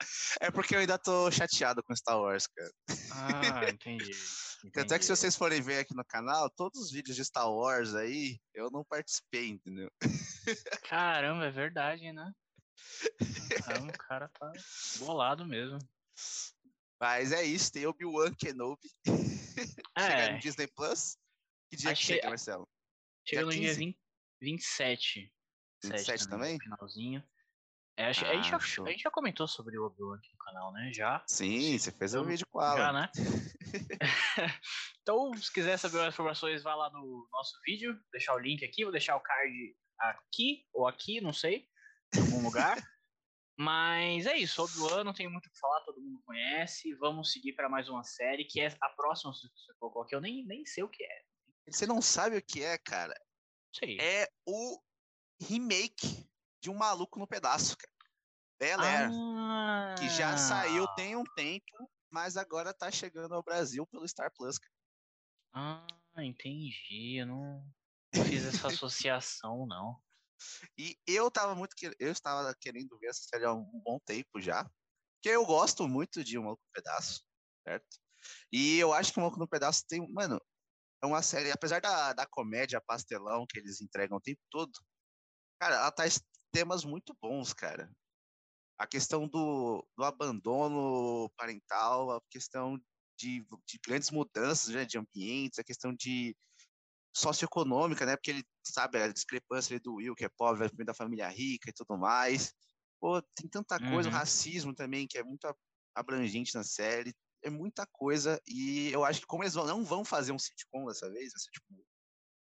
É 0.40 0.50
porque 0.50 0.74
eu 0.74 0.80
ainda 0.80 0.98
tô 0.98 1.30
chateado 1.30 1.82
com 1.82 1.94
Star 1.96 2.18
Wars, 2.20 2.46
cara. 2.46 2.70
Ah, 3.10 3.68
entendi. 3.70 4.10
Tanto 4.72 4.94
é 4.94 4.98
que 4.98 5.04
se 5.04 5.12
entendi. 5.12 5.20
vocês 5.20 5.36
forem 5.36 5.60
ver 5.62 5.80
aqui 5.80 5.94
no 5.94 6.04
canal, 6.04 6.50
todos 6.50 6.80
os 6.80 6.92
vídeos 6.92 7.16
de 7.16 7.24
Star 7.24 7.50
Wars 7.50 7.94
aí, 7.94 8.38
eu 8.54 8.70
não 8.70 8.84
participei, 8.84 9.48
entendeu? 9.48 9.90
Caramba, 10.88 11.46
é 11.46 11.50
verdade, 11.50 12.12
né? 12.12 12.32
Caramba, 13.64 13.92
o 13.92 13.98
cara 13.98 14.28
tá 14.28 14.52
bolado 14.98 15.46
mesmo. 15.46 15.78
Mas 17.00 17.32
é 17.32 17.42
isso, 17.44 17.72
tem 17.72 17.86
Obi-Wan 17.86 18.32
Kenobi. 18.34 18.88
Chega 19.98 20.30
no 20.32 20.36
É, 20.36 20.38
Disney 20.38 20.66
Plus. 20.68 21.16
Que 21.70 21.76
dia 21.76 21.92
Acho 21.92 22.00
que 22.00 22.06
chega, 22.06 22.28
Marcelo? 22.28 22.68
chega 23.26 23.44
no 23.44 23.50
dia 23.52 23.74
15? 23.74 23.78
20, 23.78 23.98
27. 24.40 25.32
27 25.84 26.24
no 26.24 26.30
também? 26.30 26.58
Finalzinho. 26.58 27.24
É, 27.98 28.06
a, 28.06 28.12
gente 28.12 28.26
Ah, 28.28 28.42
já, 28.42 28.58
show. 28.60 28.86
a 28.86 28.90
gente 28.90 29.02
já 29.02 29.10
comentou 29.10 29.48
sobre 29.48 29.76
o 29.76 29.84
Obi-Wan 29.86 30.16
aqui 30.18 30.30
no 30.32 30.38
canal, 30.38 30.72
né? 30.72 30.92
Já. 30.94 31.24
Sim, 31.28 31.76
você 31.76 31.90
fez 31.90 32.14
um 32.14 32.18
Eu- 32.18 32.24
vídeo 32.26 32.46
com 32.48 32.58
o 32.60 32.76
Já, 32.76 32.92
né? 32.92 33.10
então, 35.02 35.34
se 35.34 35.52
quiser 35.52 35.76
saber 35.78 35.98
mais 35.98 36.14
informações, 36.14 36.62
vá 36.62 36.74
lá 36.76 36.90
no 36.90 37.28
nosso 37.32 37.58
vídeo, 37.66 37.92
vou 37.94 38.02
deixar 38.12 38.34
o 38.34 38.38
link 38.38 38.64
aqui, 38.64 38.84
vou 38.84 38.92
deixar 38.92 39.16
o 39.16 39.20
card 39.20 39.52
aqui 39.98 40.64
ou 40.72 40.86
aqui, 40.86 41.20
não 41.20 41.32
sei, 41.32 41.66
em 42.14 42.20
algum 42.20 42.42
lugar. 42.44 42.76
Mas 43.58 44.26
é 44.26 44.36
isso, 44.36 44.62
Obi-Wan 44.62 45.02
não 45.02 45.12
tem 45.12 45.28
muito 45.28 45.46
o 45.46 45.50
que 45.50 45.58
falar, 45.58 45.80
todo 45.80 46.00
mundo 46.00 46.22
conhece. 46.24 46.94
Vamos 46.94 47.32
seguir 47.32 47.54
para 47.54 47.68
mais 47.68 47.88
uma 47.88 48.04
série, 48.04 48.44
que 48.44 48.60
é 48.60 48.68
a 48.80 48.88
próxima 48.90 49.32
que 49.32 49.38
você 49.40 49.74
colocou 49.80 50.02
aqui, 50.02 50.14
eu 50.14 50.20
nem, 50.20 50.46
nem 50.46 50.64
sei 50.64 50.84
o 50.84 50.88
que 50.88 51.02
é. 51.02 51.22
Você 51.68 51.84
não 51.84 52.00
sabe 52.00 52.36
o 52.36 52.42
que 52.42 52.62
é, 52.62 52.78
cara? 52.78 53.12
Sei. 53.74 53.98
É 54.00 54.28
o 54.46 54.80
remake 55.42 56.24
de 56.60 56.70
um 56.70 56.74
maluco 56.74 57.18
no 57.18 57.26
pedaço, 57.26 57.76
cara. 57.76 57.92
Bel 58.58 58.80
Air, 58.80 59.10
ah, 59.10 59.94
que 59.98 60.08
já 60.08 60.36
saiu 60.36 60.86
tem 60.96 61.16
um 61.16 61.24
tempo, 61.24 61.90
mas 62.10 62.36
agora 62.36 62.74
tá 62.74 62.90
chegando 62.90 63.34
ao 63.34 63.42
Brasil 63.42 63.86
pelo 63.86 64.06
Star 64.08 64.32
Plus, 64.36 64.58
cara. 64.58 64.72
Ah, 65.52 66.24
entendi. 66.24 67.18
Eu 67.18 67.26
não, 67.26 67.64
fiz 68.26 68.44
essa 68.44 68.68
associação, 68.82 69.66
não. 69.66 70.00
E 70.76 70.96
eu 71.06 71.30
tava 71.30 71.54
muito 71.54 71.74
que- 71.76 71.94
eu 71.98 72.12
estava 72.12 72.54
querendo 72.60 72.98
ver 72.98 73.08
essa 73.08 73.22
série 73.22 73.44
há 73.44 73.52
um 73.52 73.80
bom 73.84 73.98
tempo 74.04 74.40
já, 74.40 74.64
porque 74.64 75.28
eu 75.28 75.44
gosto 75.44 75.88
muito 75.88 76.22
de 76.22 76.38
Um 76.38 76.44
Maluco 76.44 76.62
no 76.64 76.72
Pedaço, 76.72 77.24
certo? 77.66 77.98
E 78.52 78.78
eu 78.78 78.92
acho 78.92 79.12
que 79.12 79.18
Um 79.18 79.22
Maluco 79.22 79.40
no 79.40 79.48
Pedaço 79.48 79.84
tem, 79.88 80.00
mano, 80.12 80.40
é 81.02 81.06
uma 81.06 81.22
série, 81.22 81.50
apesar 81.50 81.80
da, 81.80 82.12
da 82.12 82.26
comédia 82.26 82.80
pastelão 82.80 83.46
que 83.48 83.58
eles 83.58 83.80
entregam 83.80 84.18
o 84.18 84.20
tempo 84.20 84.40
todo, 84.50 84.72
cara, 85.60 85.76
ela 85.76 85.92
traz 85.92 86.20
temas 86.52 86.84
muito 86.84 87.16
bons, 87.20 87.52
cara. 87.52 87.90
a 88.78 88.86
questão 88.86 89.26
do, 89.26 89.84
do 89.96 90.04
abandono 90.04 91.30
parental, 91.36 92.12
a 92.12 92.20
questão 92.30 92.78
de, 93.18 93.44
de 93.66 93.78
grandes 93.84 94.10
mudanças 94.10 94.68
né, 94.72 94.84
de 94.84 94.98
ambientes, 94.98 95.58
a 95.58 95.64
questão 95.64 95.92
de 95.92 96.36
socioeconômica, 97.14 98.06
né? 98.06 98.16
Porque 98.16 98.30
ele 98.30 98.44
sabe 98.64 98.98
a 98.98 99.12
discrepância 99.12 99.78
do 99.80 99.94
Will, 99.96 100.14
que 100.14 100.24
é 100.24 100.28
pobre, 100.28 100.68
da 100.84 100.94
família 100.94 101.28
rica 101.28 101.70
e 101.70 101.72
tudo 101.72 101.98
mais. 101.98 102.54
Pô, 103.00 103.20
tem 103.34 103.48
tanta 103.50 103.78
coisa, 103.78 104.08
uhum. 104.08 104.14
o 104.14 104.18
racismo 104.18 104.74
também, 104.74 105.06
que 105.06 105.18
é 105.18 105.24
muito 105.24 105.52
abrangente 105.94 106.54
na 106.54 106.62
série, 106.62 107.12
é 107.42 107.50
muita 107.50 107.86
coisa, 107.92 108.40
e 108.46 108.90
eu 108.92 109.04
acho 109.04 109.20
que 109.20 109.26
como 109.26 109.42
eles 109.42 109.54
não 109.54 109.84
vão 109.84 110.04
fazer 110.04 110.32
um 110.32 110.38
sitcom 110.38 110.86
dessa 110.86 111.10
vez, 111.10 111.32
vai 111.32 111.40
ser 111.40 111.50
tipo 111.50 111.66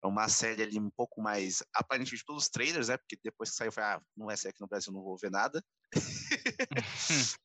uma 0.07 0.29
série 0.29 0.63
ali 0.63 0.79
um 0.79 0.91
pouco 0.91 1.21
mais, 1.21 1.63
aparentemente 1.75 2.25
pelos 2.25 2.49
trailers, 2.49 2.89
né? 2.89 2.97
Porque 2.97 3.19
depois 3.23 3.51
que 3.51 3.57
saiu, 3.57 3.73
foi, 3.73 3.83
ah, 3.83 4.01
não 4.17 4.27
vai 4.27 4.37
ser 4.37 4.49
aqui 4.49 4.61
no 4.61 4.69
Brasil, 4.69 4.93
não 4.93 5.03
vou 5.03 5.17
ver 5.19 5.31
nada. 5.31 5.63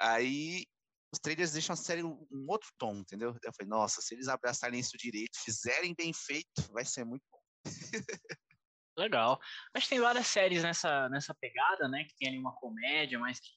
Aí 0.00 0.64
os 1.12 1.18
trailers 1.18 1.52
deixam 1.52 1.74
a 1.74 1.76
série 1.76 2.02
um, 2.02 2.26
um 2.30 2.46
outro 2.48 2.70
tom, 2.78 2.96
entendeu? 2.96 3.36
Eu 3.42 3.52
falei, 3.52 3.68
nossa, 3.68 4.00
se 4.00 4.14
eles 4.14 4.28
abraçarem 4.28 4.80
isso 4.80 4.96
direito, 4.96 5.38
fizerem 5.44 5.94
bem 5.94 6.12
feito, 6.12 6.72
vai 6.72 6.84
ser 6.84 7.04
muito 7.04 7.24
bom. 7.30 7.40
Legal. 8.96 9.40
Acho 9.74 9.86
que 9.86 9.94
tem 9.94 10.00
várias 10.00 10.26
séries 10.26 10.62
nessa, 10.62 11.08
nessa 11.08 11.34
pegada, 11.34 11.88
né? 11.88 12.04
Que 12.04 12.14
tem 12.16 12.28
ali 12.28 12.38
uma 12.38 12.54
comédia, 12.54 13.18
mas 13.18 13.40
que 13.40 13.48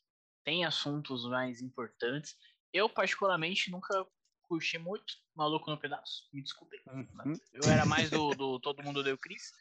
tem 0.43 0.65
assuntos 0.65 1.25
mais 1.29 1.61
importantes. 1.61 2.35
Eu, 2.73 2.89
particularmente, 2.89 3.71
nunca 3.71 4.05
curti 4.53 4.77
muito 4.77 5.15
Maluco 5.35 5.71
no 5.71 5.79
Pedaço. 5.79 6.29
Me 6.31 6.43
desculpem. 6.43 6.79
Uhum. 6.87 7.33
Eu 7.53 7.71
era 7.71 7.85
mais 7.85 8.11
do, 8.11 8.35
do 8.35 8.59
Todo 8.59 8.83
Mundo 8.83 9.03
Deu 9.03 9.17
Cris. 9.17 9.51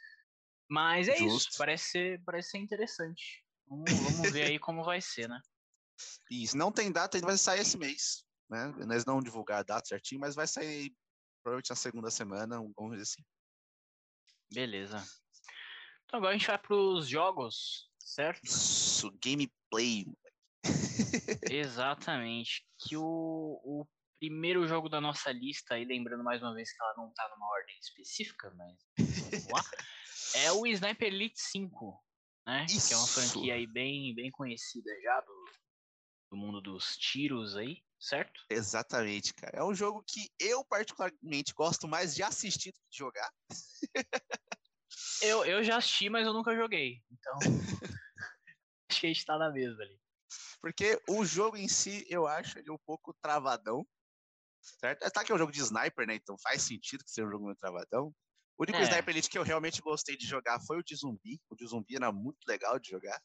Mas 0.68 1.08
é 1.08 1.16
Justo. 1.16 1.48
isso. 1.48 1.58
Parece 1.58 1.84
ser, 1.90 2.22
parece 2.24 2.50
ser 2.50 2.58
interessante. 2.58 3.42
Vamos, 3.66 3.90
vamos 3.90 4.30
ver 4.30 4.44
aí 4.44 4.58
como 4.58 4.84
vai 4.84 5.00
ser, 5.00 5.28
né? 5.28 5.40
Isso. 6.30 6.56
Não 6.56 6.70
tem 6.70 6.92
data, 6.92 7.16
ainda 7.16 7.26
vai 7.26 7.38
sair 7.38 7.60
esse 7.60 7.78
mês. 7.78 8.24
Né? 8.50 8.66
Nós 8.86 9.06
não 9.06 9.22
divulgar 9.22 9.60
a 9.60 9.62
data 9.62 9.88
certinho, 9.88 10.20
mas 10.20 10.34
vai 10.34 10.46
sair 10.46 10.94
provavelmente 11.42 11.70
na 11.70 11.76
segunda 11.76 12.10
semana, 12.10 12.56
vamos 12.76 12.92
dizer 12.92 13.02
assim. 13.02 13.24
Beleza. 14.52 15.02
Então 16.04 16.18
agora 16.18 16.34
a 16.34 16.38
gente 16.38 16.46
vai 16.46 16.58
para 16.58 16.76
os 16.76 17.08
jogos, 17.08 17.90
certo? 17.98 18.44
Isso, 18.44 19.10
gameplay. 19.24 20.06
Exatamente. 21.50 22.66
Que 22.78 22.96
o, 22.96 23.02
o 23.64 23.86
primeiro 24.22 24.68
jogo 24.68 24.88
da 24.88 25.00
nossa 25.00 25.32
lista, 25.32 25.76
e 25.76 25.84
lembrando 25.84 26.22
mais 26.22 26.40
uma 26.40 26.54
vez 26.54 26.72
que 26.72 26.80
ela 26.80 26.94
não 26.96 27.08
está 27.08 27.28
numa 27.30 27.50
ordem 27.50 27.76
específica, 27.80 28.54
mas 28.56 28.78
vamos 28.96 29.48
lá, 29.48 29.64
é 30.46 30.52
o 30.52 30.64
Sniper 30.64 31.08
Elite 31.08 31.40
5, 31.40 32.00
né? 32.46 32.64
Isso. 32.66 32.86
Que 32.86 32.94
é 32.94 32.96
uma 32.98 33.08
franquia 33.08 33.54
aí 33.54 33.66
bem, 33.66 34.14
bem 34.14 34.30
conhecida 34.30 34.88
já 35.02 35.20
do, 35.22 35.44
do 36.30 36.36
mundo 36.36 36.60
dos 36.60 36.96
tiros 36.96 37.56
aí, 37.56 37.82
certo? 37.98 38.40
Exatamente, 38.48 39.34
cara. 39.34 39.58
É 39.58 39.64
um 39.64 39.74
jogo 39.74 40.04
que 40.06 40.30
eu 40.38 40.64
particularmente 40.66 41.52
gosto 41.52 41.88
mais 41.88 42.14
de 42.14 42.22
assistir 42.22 42.70
do 42.70 42.78
que 42.78 42.90
de 42.92 42.98
jogar. 42.98 43.32
eu, 45.20 45.44
eu 45.44 45.64
já 45.64 45.78
assisti, 45.78 46.08
mas 46.08 46.24
eu 46.24 46.32
nunca 46.32 46.54
joguei. 46.54 47.02
Então, 47.10 47.38
acho 48.88 49.00
que 49.00 49.06
a 49.08 49.12
gente 49.12 49.26
tá 49.26 49.36
na 49.36 49.50
mesma 49.50 49.82
ali. 49.82 50.00
Porque 50.60 51.02
o 51.08 51.24
jogo 51.24 51.56
em 51.56 51.66
si, 51.66 52.06
eu 52.08 52.24
acho 52.24 52.56
ele 52.56 52.70
um 52.70 52.78
pouco 52.78 53.12
travadão 53.20 53.84
certo? 54.62 55.10
Tá 55.10 55.24
que 55.24 55.32
é 55.32 55.34
um 55.34 55.38
jogo 55.38 55.52
de 55.52 55.60
sniper, 55.60 56.06
né? 56.06 56.14
Então 56.14 56.36
faz 56.38 56.62
sentido 56.62 57.04
que 57.04 57.10
seja 57.10 57.26
um 57.26 57.30
jogo 57.30 57.44
meio 57.44 57.56
travadão. 57.56 58.14
O 58.58 58.62
único 58.62 58.78
é. 58.78 58.82
Sniper 58.82 59.14
Elite 59.14 59.30
que 59.30 59.38
eu 59.38 59.42
realmente 59.42 59.80
gostei 59.80 60.16
de 60.16 60.26
jogar 60.26 60.60
foi 60.60 60.78
o 60.78 60.84
de 60.84 60.94
zumbi. 60.94 61.40
O 61.50 61.56
de 61.56 61.66
zumbi 61.66 61.96
era 61.96 62.12
muito 62.12 62.38
legal 62.46 62.78
de 62.78 62.90
jogar. 62.90 63.20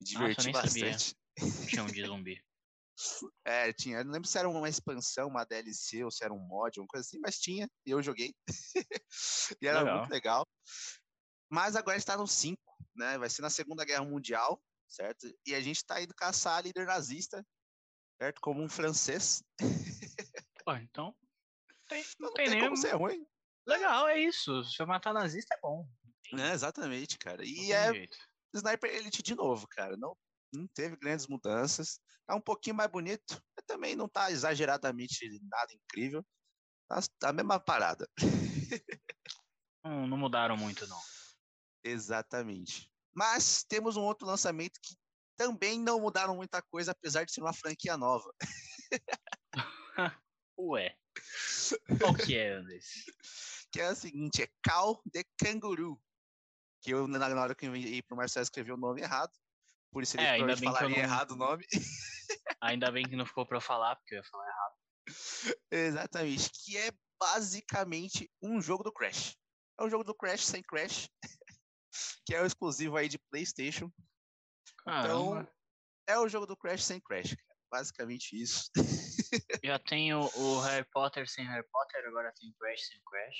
Me 0.00 0.06
diverti 0.06 0.48
Nossa, 0.48 0.62
bastante. 0.62 1.16
Tinha 1.68 1.82
um 1.82 1.86
de 1.86 2.04
zumbi. 2.04 2.42
é, 3.44 3.72
tinha. 3.72 3.98
Eu 3.98 4.04
não 4.04 4.12
lembro 4.12 4.28
se 4.28 4.38
era 4.38 4.48
uma 4.48 4.68
expansão, 4.68 5.28
uma 5.28 5.44
DLC 5.44 6.04
ou 6.04 6.10
se 6.10 6.24
era 6.24 6.32
um 6.32 6.38
mod, 6.38 6.80
uma 6.80 6.86
coisa 6.86 7.06
assim, 7.06 7.18
mas 7.20 7.38
tinha. 7.38 7.68
E 7.86 7.90
eu 7.90 8.02
joguei. 8.02 8.34
e 9.60 9.66
era 9.66 9.80
legal. 9.80 9.98
muito 9.98 10.10
legal. 10.10 10.46
Mas 11.50 11.76
agora 11.76 11.96
está 11.96 12.16
no 12.16 12.26
5, 12.26 12.60
né? 12.96 13.18
Vai 13.18 13.30
ser 13.30 13.42
na 13.42 13.50
Segunda 13.50 13.84
Guerra 13.84 14.04
Mundial, 14.04 14.60
certo? 14.88 15.32
E 15.46 15.54
a 15.54 15.60
gente 15.60 15.76
está 15.76 16.02
indo 16.02 16.14
caçar 16.14 16.58
a 16.58 16.60
líder 16.62 16.86
nazista, 16.86 17.44
certo? 18.20 18.40
Como 18.40 18.62
um 18.62 18.68
francês. 18.68 19.42
Pô, 20.64 20.74
então. 20.74 21.14
Tem, 21.88 22.02
não, 22.18 22.28
não 22.28 22.34
tem, 22.34 22.46
tem 22.46 22.54
nem 22.54 22.64
como 22.64 22.76
ser 22.76 22.94
ruim. 22.94 23.26
Legal, 23.66 24.08
é 24.08 24.18
isso. 24.18 24.64
Se 24.64 24.82
eu 24.82 24.86
matar 24.86 25.12
nazista 25.12 25.54
é 25.54 25.60
bom. 25.60 25.86
É, 26.32 26.52
exatamente, 26.52 27.18
cara. 27.18 27.44
E 27.44 27.72
é 27.72 27.92
jeito. 27.92 28.16
Sniper 28.54 28.94
Elite 28.94 29.22
de 29.22 29.34
novo, 29.34 29.66
cara. 29.68 29.96
Não, 29.96 30.16
não 30.52 30.66
teve 30.68 30.96
grandes 30.96 31.26
mudanças. 31.26 32.00
Tá 32.26 32.34
um 32.34 32.40
pouquinho 32.40 32.76
mais 32.76 32.90
bonito. 32.90 33.42
Mas 33.56 33.64
também 33.66 33.94
não 33.94 34.08
tá 34.08 34.30
exageradamente 34.30 35.28
nada 35.42 35.72
incrível. 35.72 36.24
Tá, 36.88 37.00
tá 37.18 37.28
a 37.30 37.32
mesma 37.32 37.60
parada. 37.60 38.08
Não, 39.84 40.06
não 40.06 40.16
mudaram 40.16 40.56
muito, 40.56 40.86
não. 40.86 41.00
Exatamente. 41.84 42.90
Mas 43.14 43.62
temos 43.64 43.98
um 43.98 44.02
outro 44.02 44.26
lançamento 44.26 44.80
que 44.82 44.96
também 45.36 45.78
não 45.78 46.00
mudaram 46.00 46.36
muita 46.36 46.62
coisa, 46.62 46.92
apesar 46.92 47.24
de 47.24 47.32
ser 47.32 47.42
uma 47.42 47.52
franquia 47.52 47.96
nova. 47.96 48.32
Ué. 50.58 50.96
Qual 52.00 52.14
que 52.14 52.36
é, 52.36 52.54
Andres? 52.54 53.04
que 53.72 53.80
é 53.80 53.90
o 53.90 53.94
seguinte, 53.94 54.42
é 54.42 54.48
Cal 54.62 55.00
de 55.04 55.24
Canguru. 55.38 56.00
Que 56.80 56.92
eu, 56.92 57.08
na 57.08 57.26
hora 57.40 57.54
que 57.54 57.66
eu 57.66 57.74
ia 57.74 58.02
pro 58.02 58.16
Marcelo, 58.16 58.44
escrevi 58.44 58.70
o 58.72 58.76
nome 58.76 59.00
errado. 59.00 59.32
Por 59.90 60.02
isso 60.02 60.16
ele 60.16 60.24
é, 60.24 60.30
ainda 60.30 60.56
bem 60.56 60.64
falaria 60.64 60.96
não... 60.96 61.02
errado 61.02 61.30
o 61.32 61.36
nome. 61.36 61.64
Ainda 62.60 62.90
bem 62.90 63.04
que 63.06 63.14
não 63.14 63.26
ficou 63.26 63.46
para 63.46 63.58
eu 63.58 63.60
falar, 63.60 63.94
porque 63.96 64.14
eu 64.14 64.18
ia 64.18 64.24
falar 64.24 64.48
errado. 64.48 64.74
Exatamente. 65.70 66.50
Que 66.50 66.76
é 66.78 66.90
basicamente 67.20 68.30
um 68.42 68.60
jogo 68.60 68.82
do 68.82 68.92
Crash. 68.92 69.36
É 69.78 69.84
um 69.84 69.90
jogo 69.90 70.02
do 70.02 70.14
Crash 70.14 70.44
sem 70.46 70.62
Crash. 70.62 71.08
que 72.26 72.34
é 72.34 72.42
o 72.42 72.46
exclusivo 72.46 72.96
aí 72.96 73.08
de 73.08 73.18
PlayStation. 73.30 73.90
Caramba. 74.84 75.04
Então, 75.04 75.48
é 76.08 76.18
o 76.18 76.28
jogo 76.28 76.46
do 76.46 76.56
Crash 76.56 76.84
sem 76.84 77.00
Crash. 77.00 77.36
Basicamente 77.70 78.40
isso. 78.40 78.70
Já 79.64 79.78
tem 79.78 80.14
o, 80.14 80.20
o, 80.20 80.60
Harry 80.60 80.86
Potter 80.92 81.28
sem 81.28 81.44
Harry 81.46 81.66
Potter, 81.70 82.06
agora 82.06 82.32
tem 82.38 82.52
Crash 82.58 82.86
sem 82.86 83.00
Crash. 83.04 83.36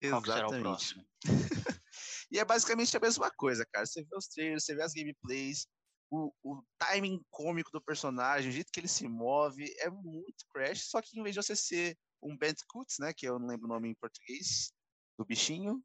Exatamente. 0.00 0.26
Qual 0.26 0.50
será 0.50 0.58
o 0.58 0.62
próximo? 0.62 1.08
e 2.30 2.38
é 2.38 2.44
basicamente 2.44 2.96
a 2.96 3.00
mesma 3.00 3.30
coisa, 3.30 3.66
cara. 3.72 3.86
Você 3.86 4.02
vê 4.02 4.16
os 4.16 4.28
trailers, 4.28 4.64
você 4.64 4.74
vê 4.74 4.82
as 4.82 4.92
gameplays, 4.92 5.66
o, 6.10 6.32
o 6.42 6.62
timing 6.78 7.20
cômico 7.30 7.70
do 7.70 7.82
personagem, 7.82 8.50
o 8.50 8.52
jeito 8.52 8.70
que 8.72 8.80
ele 8.80 8.88
se 8.88 9.08
move, 9.08 9.64
é 9.80 9.90
muito 9.90 10.44
Crash, 10.52 10.88
só 10.88 11.02
que 11.02 11.18
em 11.18 11.22
vez 11.22 11.34
de 11.34 11.42
você 11.42 11.56
ser 11.56 11.98
um 12.22 12.36
Bandicoot, 12.36 12.92
né, 13.00 13.12
que 13.12 13.26
eu 13.26 13.38
não 13.38 13.46
lembro 13.46 13.66
o 13.66 13.68
nome 13.68 13.88
em 13.88 13.94
português, 13.94 14.72
do 15.18 15.24
bichinho. 15.24 15.82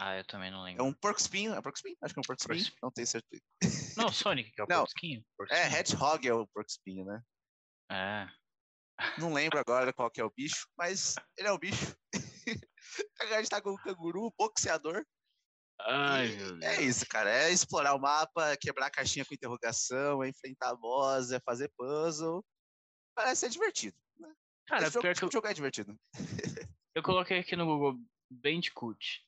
Ah, 0.00 0.16
eu 0.16 0.24
também 0.24 0.50
não 0.50 0.62
lembro. 0.62 0.84
É 0.84 0.86
um 0.86 0.92
porco 0.92 1.20
espinho, 1.20 1.54
é 1.54 1.60
porco 1.60 1.76
espinho? 1.76 1.96
Acho 2.02 2.14
que 2.14 2.20
é 2.20 2.22
um 2.22 2.26
porco 2.26 2.40
espinho, 2.40 2.76
não 2.82 2.90
tenho 2.90 3.06
certeza. 3.06 3.42
Não, 3.96 4.12
Sonic 4.12 4.52
que 4.52 4.60
é 4.60 4.64
o 4.64 4.66
porco 4.68 4.88
espinho. 4.88 5.24
É, 5.50 5.80
Hedgehog 5.80 6.28
é 6.28 6.34
o 6.34 6.46
porco 6.46 6.70
espinho, 6.70 7.04
né? 7.04 7.22
É. 7.90 8.28
Não 9.18 9.32
lembro 9.32 9.58
agora 9.58 9.92
qual 9.92 10.10
que 10.10 10.20
é 10.20 10.24
o 10.24 10.30
bicho, 10.30 10.68
mas 10.76 11.14
ele 11.36 11.48
é 11.48 11.52
o 11.52 11.58
bicho. 11.58 11.96
a 13.20 13.26
gente 13.38 13.48
tá 13.48 13.60
com 13.60 13.70
o 13.70 13.78
canguru, 13.78 14.32
boxeador. 14.36 15.04
Ai, 15.80 16.28
meu 16.28 16.46
é 16.46 16.50
Deus. 16.50 16.62
É 16.62 16.82
isso, 16.82 17.06
cara. 17.08 17.30
É 17.30 17.50
explorar 17.50 17.94
o 17.94 18.00
mapa, 18.00 18.56
quebrar 18.56 18.86
a 18.86 18.90
caixinha 18.90 19.24
com 19.24 19.34
interrogação, 19.34 20.22
é 20.22 20.28
enfrentar 20.28 20.74
boss, 20.74 21.30
é 21.30 21.40
fazer 21.40 21.72
puzzle. 21.76 22.44
Parece 23.14 23.40
ser 23.42 23.50
divertido. 23.50 23.96
Né? 24.18 24.32
Cara, 24.66 24.84
Esse 24.84 24.94
jogo, 24.94 25.14
que 25.14 25.32
jogar 25.32 25.50
é 25.50 25.54
divertido. 25.54 25.98
eu 26.94 27.02
coloquei 27.02 27.38
aqui 27.38 27.54
no 27.54 27.66
Google 27.66 28.00
Bandicoot. 28.30 29.24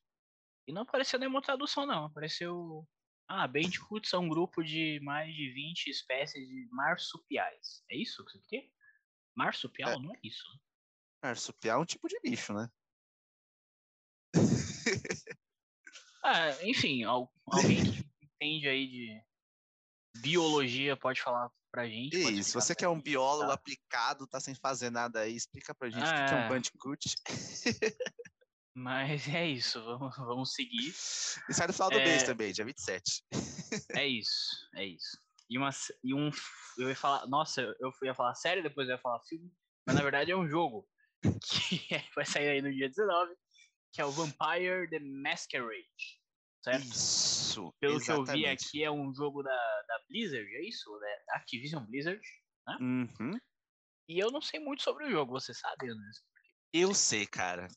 E 0.67 0.73
não 0.73 0.83
apareceu 0.83 1.19
nenhuma 1.19 1.43
tradução, 1.43 1.87
não. 1.87 2.07
Apareceu. 2.07 2.87
Ah, 3.29 3.47
Bandicoot 3.47 4.09
são 4.09 4.25
um 4.25 4.29
grupo 4.29 4.62
de 4.62 4.99
mais 5.03 5.33
de 5.35 5.53
20 5.53 5.87
espécies 5.87 6.49
de 6.49 6.69
marsupiais. 6.73 7.85
É 7.89 7.97
isso 7.97 8.25
que 8.25 8.33
você 8.33 8.43
quer? 8.49 8.69
Marsupial, 9.40 9.92
é. 9.92 9.99
não 9.99 10.14
é 10.14 10.18
isso? 10.23 10.44
Marsupial 11.23 11.78
é 11.78 11.82
um 11.82 11.87
tipo 11.87 12.06
de 12.09 12.20
bicho, 12.20 12.52
né? 12.52 12.70
ah, 16.23 16.62
enfim, 16.62 17.04
alguém 17.04 17.85
que 17.85 18.06
entende 18.23 18.68
aí 18.68 18.87
de 18.87 19.25
biologia 20.18 20.94
pode 20.94 21.23
falar 21.23 21.50
pra 21.73 21.88
gente. 21.88 22.16
Isso, 22.16 22.61
você 22.61 22.75
que 22.75 22.85
é 22.85 22.88
um 22.88 23.00
biólogo 23.00 23.49
tá? 23.49 23.54
aplicado, 23.54 24.26
tá 24.26 24.38
sem 24.38 24.54
fazer 24.54 24.90
nada 24.90 25.20
aí, 25.20 25.35
explica 25.35 25.75
pra 25.75 25.88
gente 25.88 26.04
ah, 26.04 26.25
o 26.25 26.28
que 26.28 26.35
é 26.35 26.37
um 26.37 26.40
é. 26.40 26.49
Bandicoot. 26.49 27.14
Mas 28.75 29.26
é 29.28 29.47
isso, 29.47 29.82
vamos, 29.82 30.16
vamos 30.16 30.52
seguir. 30.52 30.90
E 31.49 31.54
sai 31.54 31.66
no 31.66 31.73
final 31.73 31.90
do 31.90 31.99
é... 31.99 32.04
mês 32.04 32.23
também, 32.25 32.52
dia 32.52 32.64
27. 32.64 33.25
é 33.94 34.06
isso, 34.06 34.68
é 34.75 34.85
isso. 34.85 35.18
E, 35.50 35.59
uma, 35.59 35.71
e 36.04 36.14
um. 36.14 36.30
Eu 36.78 36.88
ia 36.88 36.97
falar. 36.97 37.26
Nossa, 37.26 37.61
eu 37.80 37.92
ia 38.02 38.14
falar 38.14 38.35
série, 38.35 38.62
depois 38.62 38.88
eu 38.88 38.95
ia 38.95 39.00
falar 39.00 39.21
filme. 39.28 39.52
Mas 39.85 39.97
na 39.97 40.02
verdade 40.02 40.30
é 40.30 40.37
um 40.37 40.49
jogo. 40.49 40.88
Que 41.45 41.95
é, 41.95 42.04
vai 42.14 42.25
sair 42.25 42.49
aí 42.49 42.62
no 42.62 42.73
dia 42.73 42.88
19. 42.88 43.35
Que 43.92 44.00
é 44.00 44.04
o 44.04 44.11
Vampire 44.11 44.88
the 44.88 45.00
Masquerade. 45.00 46.21
Certo? 46.64 46.85
Isso. 46.85 47.75
Pelo 47.80 47.97
exatamente. 47.97 48.25
que 48.25 48.30
eu 48.30 48.37
vi 48.37 48.47
aqui, 48.47 48.85
é 48.85 48.90
um 48.90 49.12
jogo 49.12 49.42
da, 49.42 49.83
da 49.88 50.04
Blizzard, 50.09 50.47
é 50.54 50.69
isso? 50.69 50.90
Da 51.26 51.37
Activision 51.37 51.85
Blizzard. 51.85 52.21
Né? 52.66 52.76
Uhum. 52.80 53.38
E 54.09 54.19
eu 54.19 54.30
não 54.30 54.40
sei 54.40 54.61
muito 54.61 54.83
sobre 54.83 55.07
o 55.07 55.11
jogo, 55.11 55.33
você 55.33 55.54
sabe, 55.54 55.87
né? 55.87 56.11
Eu 56.73 56.95
sei, 56.95 57.26
cara. 57.26 57.69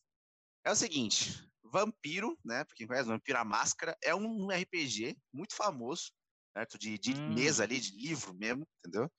É 0.65 0.71
o 0.71 0.75
seguinte, 0.75 1.49
Vampiro, 1.63 2.37
né? 2.45 2.63
Pra 2.63 2.75
quem 2.75 2.87
conhece, 2.87 3.07
Vampiro 3.07 3.37
a 3.37 3.45
Máscara, 3.45 3.97
é 4.03 4.13
um 4.13 4.49
RPG 4.49 5.17
muito 5.33 5.55
famoso, 5.55 6.11
certo? 6.55 6.77
De, 6.77 6.97
de 6.97 7.15
Hum. 7.25 7.27
mesa 7.27 7.63
ali, 7.63 7.79
de 7.79 7.91
livro 7.97 8.33
mesmo, 8.35 8.65
entendeu? 8.79 9.09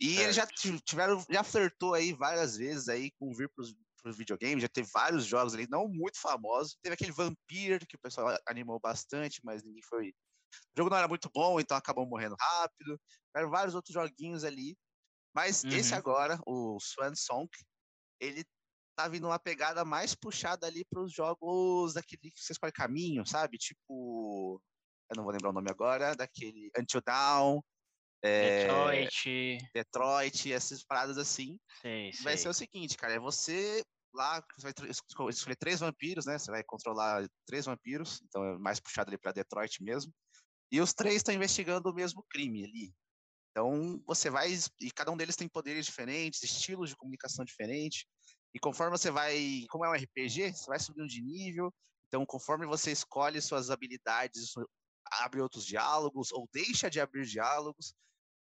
E 0.00 0.16
Certo. 0.16 0.22
eles 0.22 0.36
já 0.36 0.46
ti- 0.46 0.80
tiveram, 0.80 1.24
já 1.30 1.42
flertou 1.44 1.94
aí 1.94 2.12
várias 2.12 2.56
vezes 2.56 2.88
aí 2.88 3.10
com 3.18 3.32
vir 3.34 3.50
pros, 3.54 3.74
pros 4.02 4.16
videogames, 4.16 4.62
já 4.62 4.68
teve 4.68 4.88
vários 4.92 5.24
jogos 5.26 5.54
ali, 5.54 5.66
não 5.70 5.88
muito 5.88 6.20
famosos. 6.20 6.76
Teve 6.82 6.94
aquele 6.94 7.12
Vampire, 7.12 7.86
que 7.86 7.96
o 7.96 8.00
pessoal 8.00 8.36
animou 8.48 8.80
bastante, 8.80 9.40
mas 9.44 9.62
ninguém 9.64 9.82
foi. 9.88 10.10
O 10.10 10.12
jogo 10.78 10.90
não 10.90 10.98
era 10.98 11.08
muito 11.08 11.30
bom, 11.34 11.60
então 11.60 11.76
acabou 11.76 12.06
morrendo 12.08 12.36
rápido. 12.40 13.00
Tiveram 13.34 13.50
vários 13.50 13.74
outros 13.74 13.94
joguinhos 13.94 14.44
ali. 14.44 14.76
Mas 15.34 15.64
esse 15.70 15.94
Uhum. 15.94 15.96
agora, 15.96 16.38
o 16.46 16.78
Swan 16.80 17.14
Song, 17.14 17.48
ele 18.20 18.44
tá 18.96 19.08
vindo 19.08 19.26
uma 19.26 19.38
pegada 19.38 19.84
mais 19.84 20.14
puxada 20.14 20.66
ali 20.66 20.84
para 20.84 21.02
os 21.02 21.12
jogos 21.12 21.94
daquele 21.94 22.30
que 22.32 22.40
você 22.40 22.52
escolhe 22.52 22.72
caminho, 22.72 23.26
sabe? 23.26 23.58
Tipo, 23.58 24.15
eu 25.10 25.16
não 25.16 25.24
vou 25.24 25.32
lembrar 25.32 25.50
o 25.50 25.52
nome 25.52 25.70
agora, 25.70 26.14
daquele 26.14 26.70
Until 26.78 27.00
Dawn, 27.00 27.60
é, 28.22 28.62
Detroit. 28.62 29.58
Detroit, 29.74 30.52
essas 30.52 30.82
paradas 30.82 31.18
assim. 31.18 31.58
Sei, 31.80 32.10
Vai 32.22 32.36
ser 32.36 32.48
o 32.48 32.54
seguinte, 32.54 32.96
cara, 32.96 33.14
é 33.14 33.18
você 33.18 33.84
lá, 34.12 34.42
você 34.56 34.72
vai 34.72 35.28
escolher 35.28 35.56
três 35.56 35.80
vampiros, 35.80 36.26
né? 36.26 36.38
Você 36.38 36.50
vai 36.50 36.64
controlar 36.64 37.26
três 37.46 37.66
vampiros, 37.66 38.20
então 38.24 38.44
é 38.44 38.58
mais 38.58 38.80
puxado 38.80 39.10
ali 39.10 39.18
para 39.18 39.32
Detroit 39.32 39.82
mesmo. 39.82 40.12
E 40.72 40.80
os 40.80 40.92
três 40.92 41.16
estão 41.16 41.34
investigando 41.34 41.90
o 41.90 41.94
mesmo 41.94 42.24
crime 42.28 42.64
ali. 42.64 42.94
Então 43.50 44.02
você 44.06 44.28
vai 44.28 44.52
e 44.80 44.90
cada 44.90 45.10
um 45.10 45.16
deles 45.16 45.36
tem 45.36 45.48
poderes 45.48 45.86
diferentes, 45.86 46.42
estilos 46.42 46.90
de 46.90 46.96
comunicação 46.96 47.44
diferentes. 47.44 48.04
E 48.54 48.58
conforme 48.58 48.96
você 48.96 49.10
vai, 49.10 49.64
como 49.70 49.84
é 49.84 49.90
um 49.90 49.94
RPG, 49.94 50.52
você 50.52 50.66
vai 50.66 50.78
subindo 50.78 51.06
de 51.06 51.22
nível. 51.22 51.72
Então 52.08 52.24
conforme 52.26 52.66
você 52.66 52.90
escolhe 52.90 53.40
suas 53.40 53.70
habilidades, 53.70 54.52
abre 55.10 55.40
outros 55.40 55.64
diálogos 55.64 56.32
ou 56.32 56.48
deixa 56.52 56.90
de 56.90 57.00
abrir 57.00 57.26
diálogos, 57.26 57.94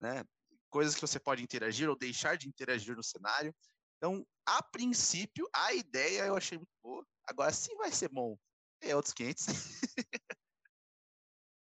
né? 0.01 0.23
Coisas 0.69 0.95
que 0.95 1.01
você 1.01 1.19
pode 1.19 1.43
interagir 1.43 1.89
ou 1.89 1.97
deixar 1.97 2.37
de 2.37 2.47
interagir 2.47 2.95
no 2.95 3.03
cenário. 3.03 3.53
Então, 3.97 4.25
a 4.45 4.61
princípio, 4.61 5.49
a 5.53 5.73
ideia 5.73 6.25
eu 6.25 6.35
achei 6.35 6.57
muito 6.57 6.71
boa. 6.81 7.05
Agora, 7.27 7.51
se 7.51 7.73
vai 7.75 7.91
ser 7.91 8.09
bom, 8.09 8.37
é 8.81 8.95
outros 8.95 9.13
500. 9.13 9.45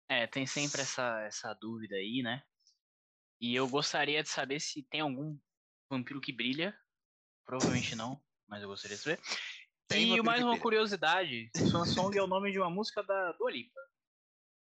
É, 0.10 0.26
tem 0.26 0.46
sempre 0.46 0.82
essa, 0.82 1.20
essa 1.24 1.54
dúvida 1.54 1.96
aí, 1.96 2.22
né? 2.24 2.42
E 3.42 3.54
eu 3.54 3.68
gostaria 3.68 4.24
de 4.24 4.30
saber 4.30 4.62
se 4.62 4.82
tem 4.84 5.02
algum 5.02 5.38
vampiro 5.92 6.22
que 6.22 6.32
brilha. 6.32 6.74
Provavelmente 7.46 7.94
não, 7.96 8.22
mas 8.48 8.62
eu 8.62 8.70
gostaria 8.70 8.96
de 8.96 9.04
saber. 9.04 9.22
Tem 9.88 10.16
e 10.16 10.22
mais 10.22 10.42
uma 10.42 10.52
brilha. 10.52 10.62
curiosidade: 10.62 11.50
Swan 11.70 11.86
Song 11.86 12.18
é 12.18 12.24
o 12.24 12.28
nome 12.28 12.52
de 12.52 12.60
uma 12.60 12.70
música 12.70 13.04
da 13.04 13.34
Dua 13.34 13.52
Lipa. 13.52 13.80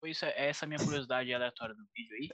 Foi 0.01 0.11
isso, 0.11 0.25
é 0.25 0.49
essa 0.49 0.65
a 0.65 0.69
minha 0.69 0.83
curiosidade 0.83 1.33
aleatória 1.33 1.75
do 1.75 1.87
vídeo 1.95 2.17
aí. 2.17 2.31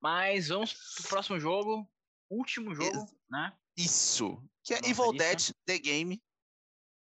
Mas 0.00 0.48
vamos 0.48 0.74
pro 0.96 1.08
próximo 1.08 1.40
jogo. 1.40 1.90
Último 2.30 2.74
jogo, 2.74 2.98
Ex- 2.98 3.16
né? 3.30 3.56
Isso. 3.76 4.46
Que 4.62 4.74
é 4.74 4.76
Nossa 4.76 4.90
Evil. 4.90 5.12
Dead 5.14 5.50
The 5.64 5.78
Game. 5.78 6.22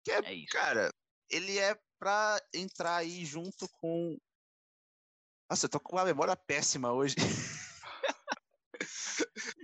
Que 0.06 0.12
é, 0.12 0.20
É 0.26 0.34
isso. 0.34 0.54
cara, 0.54 0.90
ele 1.30 1.58
é 1.60 1.78
pra 2.00 2.40
entrar 2.54 2.96
aí 2.98 3.26
junto 3.26 3.68
com. 3.74 4.18
Nossa, 5.50 5.66
eu 5.66 5.70
tô 5.70 5.80
com 5.80 5.96
uma 5.98 6.06
memória 6.06 6.36
péssima 6.36 6.94
hoje. 6.94 7.16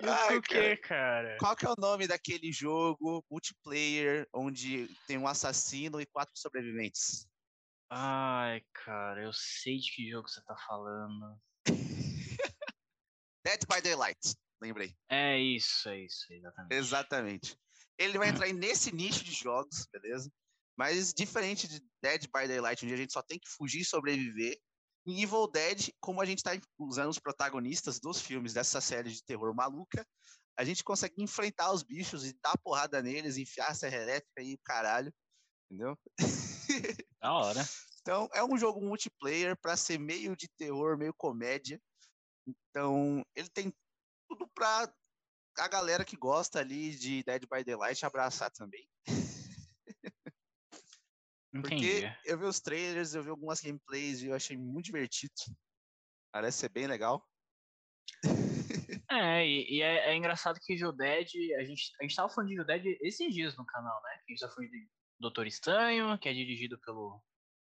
Ai, 0.04 0.38
o 0.38 0.42
que, 0.42 0.78
cara? 0.78 1.38
Qual 1.40 1.56
que 1.56 1.66
é 1.66 1.70
o 1.70 1.76
nome 1.78 2.08
daquele 2.08 2.52
jogo 2.52 3.24
multiplayer 3.30 4.28
onde 4.34 4.88
tem 5.08 5.18
um 5.18 5.28
assassino 5.28 6.02
e 6.02 6.06
quatro 6.06 6.38
sobreviventes? 6.38 7.28
Ai, 7.96 8.60
cara, 8.74 9.22
eu 9.22 9.32
sei 9.32 9.78
de 9.78 9.92
que 9.92 10.10
jogo 10.10 10.28
você 10.28 10.44
tá 10.46 10.56
falando. 10.68 11.40
Dead 13.46 13.60
by 13.70 13.82
Daylight, 13.84 14.36
lembrei. 14.60 14.98
É 15.08 15.38
isso, 15.38 15.88
é 15.90 16.00
isso, 16.00 16.26
exatamente. 16.34 16.74
Exatamente. 16.74 17.58
Ele 18.00 18.18
vai 18.18 18.30
entrar 18.30 18.46
aí 18.48 18.54
nesse 18.58 18.92
nicho 18.92 19.24
de 19.24 19.32
jogos, 19.32 19.88
beleza? 19.94 20.32
Mas 20.76 21.14
diferente 21.14 21.68
de 21.68 21.86
Dead 22.02 22.24
by 22.34 22.48
Daylight, 22.48 22.84
onde 22.84 22.96
a 22.96 22.98
gente 22.98 23.14
só 23.14 23.22
tem 23.22 23.38
que 23.38 23.48
fugir 23.48 23.82
e 23.82 23.86
sobreviver, 23.86 24.60
em 25.06 25.22
Evil 25.22 25.48
Dead, 25.48 25.92
como 26.00 26.20
a 26.20 26.26
gente 26.26 26.42
tá 26.42 26.60
usando 26.80 27.12
os 27.12 27.20
protagonistas 27.20 28.00
dos 28.00 28.20
filmes 28.20 28.56
dessa 28.56 28.82
série 28.82 29.12
de 29.12 29.24
terror 29.24 29.54
maluca, 29.54 30.04
a 30.58 30.64
gente 30.64 30.84
consegue 30.84 31.22
enfrentar 31.22 31.72
os 31.72 31.84
bichos 31.84 32.26
e 32.26 32.36
dar 32.42 32.58
porrada 32.58 33.04
neles, 33.04 33.38
enfiar 33.38 33.68
a 33.68 33.76
serra 33.76 33.98
elétrica 33.98 34.42
e 34.42 34.58
caralho, 34.64 35.14
entendeu? 35.70 35.98
Da 37.22 37.32
hora. 37.32 37.62
Então, 38.02 38.30
é 38.34 38.44
um 38.44 38.58
jogo 38.58 38.82
multiplayer 38.82 39.56
para 39.56 39.78
ser 39.78 39.98
meio 39.98 40.36
de 40.36 40.50
terror, 40.58 40.98
meio 40.98 41.14
comédia. 41.14 41.82
Então, 42.46 43.26
ele 43.34 43.50
tem 43.50 43.74
tudo 44.28 44.46
pra 44.54 44.94
a 45.58 45.68
galera 45.68 46.04
que 46.04 46.18
gosta 46.18 46.60
ali 46.60 46.96
de 46.96 47.24
Dead 47.24 47.44
by 47.50 47.64
Daylight 47.64 48.06
abraçar 48.06 48.52
também. 48.52 48.90
Entendi. 51.54 51.62
Porque 51.62 52.12
eu 52.26 52.38
vi 52.38 52.46
os 52.46 52.60
trailers, 52.60 53.14
eu 53.14 53.24
vi 53.24 53.30
algumas 53.30 53.62
gameplays 53.62 54.22
e 54.22 54.28
eu 54.28 54.36
achei 54.36 54.58
muito 54.58 54.86
divertido. 54.86 55.34
Parece 56.34 56.58
ser 56.58 56.70
bem 56.70 56.88
legal. 56.88 57.24
É, 59.10 59.46
e, 59.46 59.78
e 59.78 59.82
é, 59.82 60.10
é 60.10 60.16
engraçado 60.16 60.60
que 60.60 60.76
Dead, 60.76 61.28
a 61.60 61.64
gente, 61.64 61.94
a 62.00 62.04
gente 62.04 62.16
tava 62.16 62.30
falando 62.30 62.50
de 62.50 62.66
Dead 62.66 62.98
esses 63.02 63.34
dias 63.34 63.56
no 63.56 63.66
canal, 63.66 64.02
né? 64.02 64.10
A 64.16 64.32
gente 64.32 64.40
tá 64.40 64.50
falando 64.50 64.72
de 64.72 64.90
Doutor 65.20 65.48
Estranho, 65.48 66.18
que 66.18 66.28
é 66.30 66.34
dirigido 66.34 66.78
pelo 66.80 67.22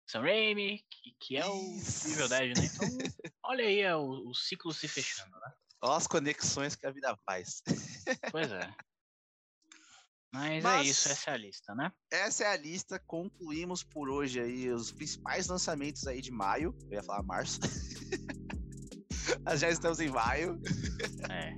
Sam 0.06 0.22
Raimi, 0.22 0.84
que, 0.90 1.12
que 1.20 1.36
é 1.36 1.46
o 1.46 1.76
Isso. 1.76 2.08
Evil 2.12 2.28
Dead, 2.28 2.56
né? 2.56 2.64
Então, 2.64 2.88
olha 3.44 3.64
aí 3.64 3.80
é 3.80 3.94
o, 3.94 4.28
o 4.28 4.34
ciclo 4.34 4.72
se 4.72 4.88
fechando, 4.88 5.38
né? 5.40 5.52
Olha 5.82 5.96
as 5.96 6.06
conexões 6.06 6.74
que 6.74 6.86
a 6.86 6.90
vida 6.90 7.16
faz. 7.24 7.62
Pois 8.32 8.50
é. 8.50 8.74
Mas, 10.32 10.58
é 10.58 10.60
Mas- 10.60 10.88
isso, 10.88 11.08
essa 11.08 11.30
é 11.30 11.34
a 11.34 11.36
lista, 11.36 11.74
né? 11.74 11.92
Essa 12.10 12.44
é 12.44 12.46
a 12.48 12.56
lista. 12.56 12.98
Concluímos 13.06 13.82
por 13.82 14.10
hoje 14.10 14.40
aí 14.40 14.70
os 14.70 14.92
principais 14.92 15.46
lançamentos 15.48 16.06
aí 16.06 16.20
de 16.20 16.30
maio. 16.30 16.76
Eu 16.90 16.92
ia 16.98 17.02
falar 17.02 17.22
março. 17.22 17.58
Mas 19.44 19.60
já 19.60 19.70
estamos 19.70 20.00
em 20.00 20.10
maio. 20.10 20.60
É. 21.30 21.54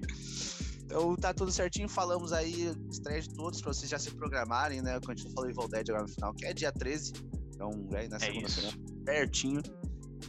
Então 0.90 1.14
tá 1.14 1.32
tudo 1.32 1.52
certinho, 1.52 1.88
falamos 1.88 2.32
aí 2.32 2.74
estreia 2.90 3.20
de 3.22 3.32
todos 3.32 3.60
pra 3.60 3.72
vocês 3.72 3.88
já 3.88 3.96
se 3.98 4.10
programarem, 4.10 4.82
né? 4.82 4.98
Quando 4.98 5.18
a 5.18 5.22
gente 5.22 5.32
falou 5.32 5.48
Evil 5.48 5.68
Dead 5.68 5.88
agora 5.88 6.02
no 6.02 6.08
final, 6.08 6.34
que 6.34 6.44
é 6.46 6.52
dia 6.52 6.72
13. 6.72 7.12
Então, 7.54 7.70
é 7.92 8.08
na 8.08 8.16
É 8.16 8.18
segunda-feira, 8.18 8.76
pertinho. 9.04 9.62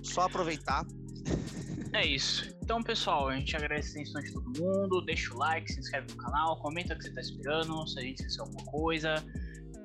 Só 0.04 0.22
aproveitar. 0.22 0.86
É 1.94 2.06
isso. 2.06 2.50
Então, 2.64 2.82
pessoal, 2.82 3.28
a 3.28 3.36
gente 3.36 3.54
agradece 3.54 3.90
a 3.90 4.02
atenção 4.02 4.22
de 4.22 4.32
todo 4.32 4.58
mundo. 4.62 5.02
Deixa 5.02 5.34
o 5.34 5.38
like, 5.38 5.70
se 5.74 5.78
inscreve 5.78 6.08
no 6.10 6.16
canal, 6.16 6.58
comenta 6.62 6.94
o 6.94 6.98
que 6.98 7.04
você 7.04 7.12
tá 7.12 7.20
esperando, 7.20 7.86
se 7.86 8.00
a 8.00 8.02
gente 8.02 8.20
esqueceu 8.20 8.46
alguma 8.46 8.64
coisa. 8.64 9.16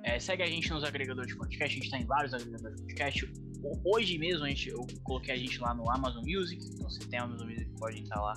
É, 0.05 0.17
segue 0.21 0.45
a 0.45 0.47
gente 0.47 0.71
nos 0.71 0.85
agregadores 0.85 1.33
de 1.33 1.37
podcast, 1.37 1.77
a 1.77 1.83
gente 1.83 1.91
tá 1.91 1.99
em 1.99 2.07
vários 2.07 2.33
agregadores 2.33 2.77
de 2.77 2.83
podcast. 2.85 3.25
Ho- 3.65 3.81
Hoje 3.97 4.17
mesmo 4.19 4.45
a 4.45 4.49
gente, 4.49 4.69
eu 4.69 4.87
coloquei 5.03 5.35
a 5.35 5.37
gente 5.37 5.59
lá 5.59 5.75
no 5.75 5.91
Amazon 5.91 6.23
Music, 6.25 6.65
então 6.65 6.89
se 6.89 7.01
tem 7.09 7.19
Amazon 7.19 7.49
Music 7.49 7.69
pode 7.77 7.99
entrar 7.99 8.21
lá 8.23 8.35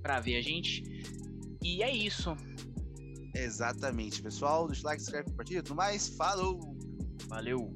pra 0.00 0.20
ver 0.20 0.36
a 0.36 0.40
gente. 0.42 0.84
E 1.62 1.82
é 1.82 1.94
isso. 1.94 2.36
Exatamente, 3.34 4.22
pessoal. 4.22 4.66
Deixa 4.66 4.82
o 4.82 4.86
like, 4.86 5.00
se 5.00 5.08
inscreve, 5.08 5.30
compartilha 5.30 5.58
e 5.58 5.62
tudo 5.62 5.76
mais. 5.76 6.08
Falou! 6.08 6.76
Valeu! 7.28 7.72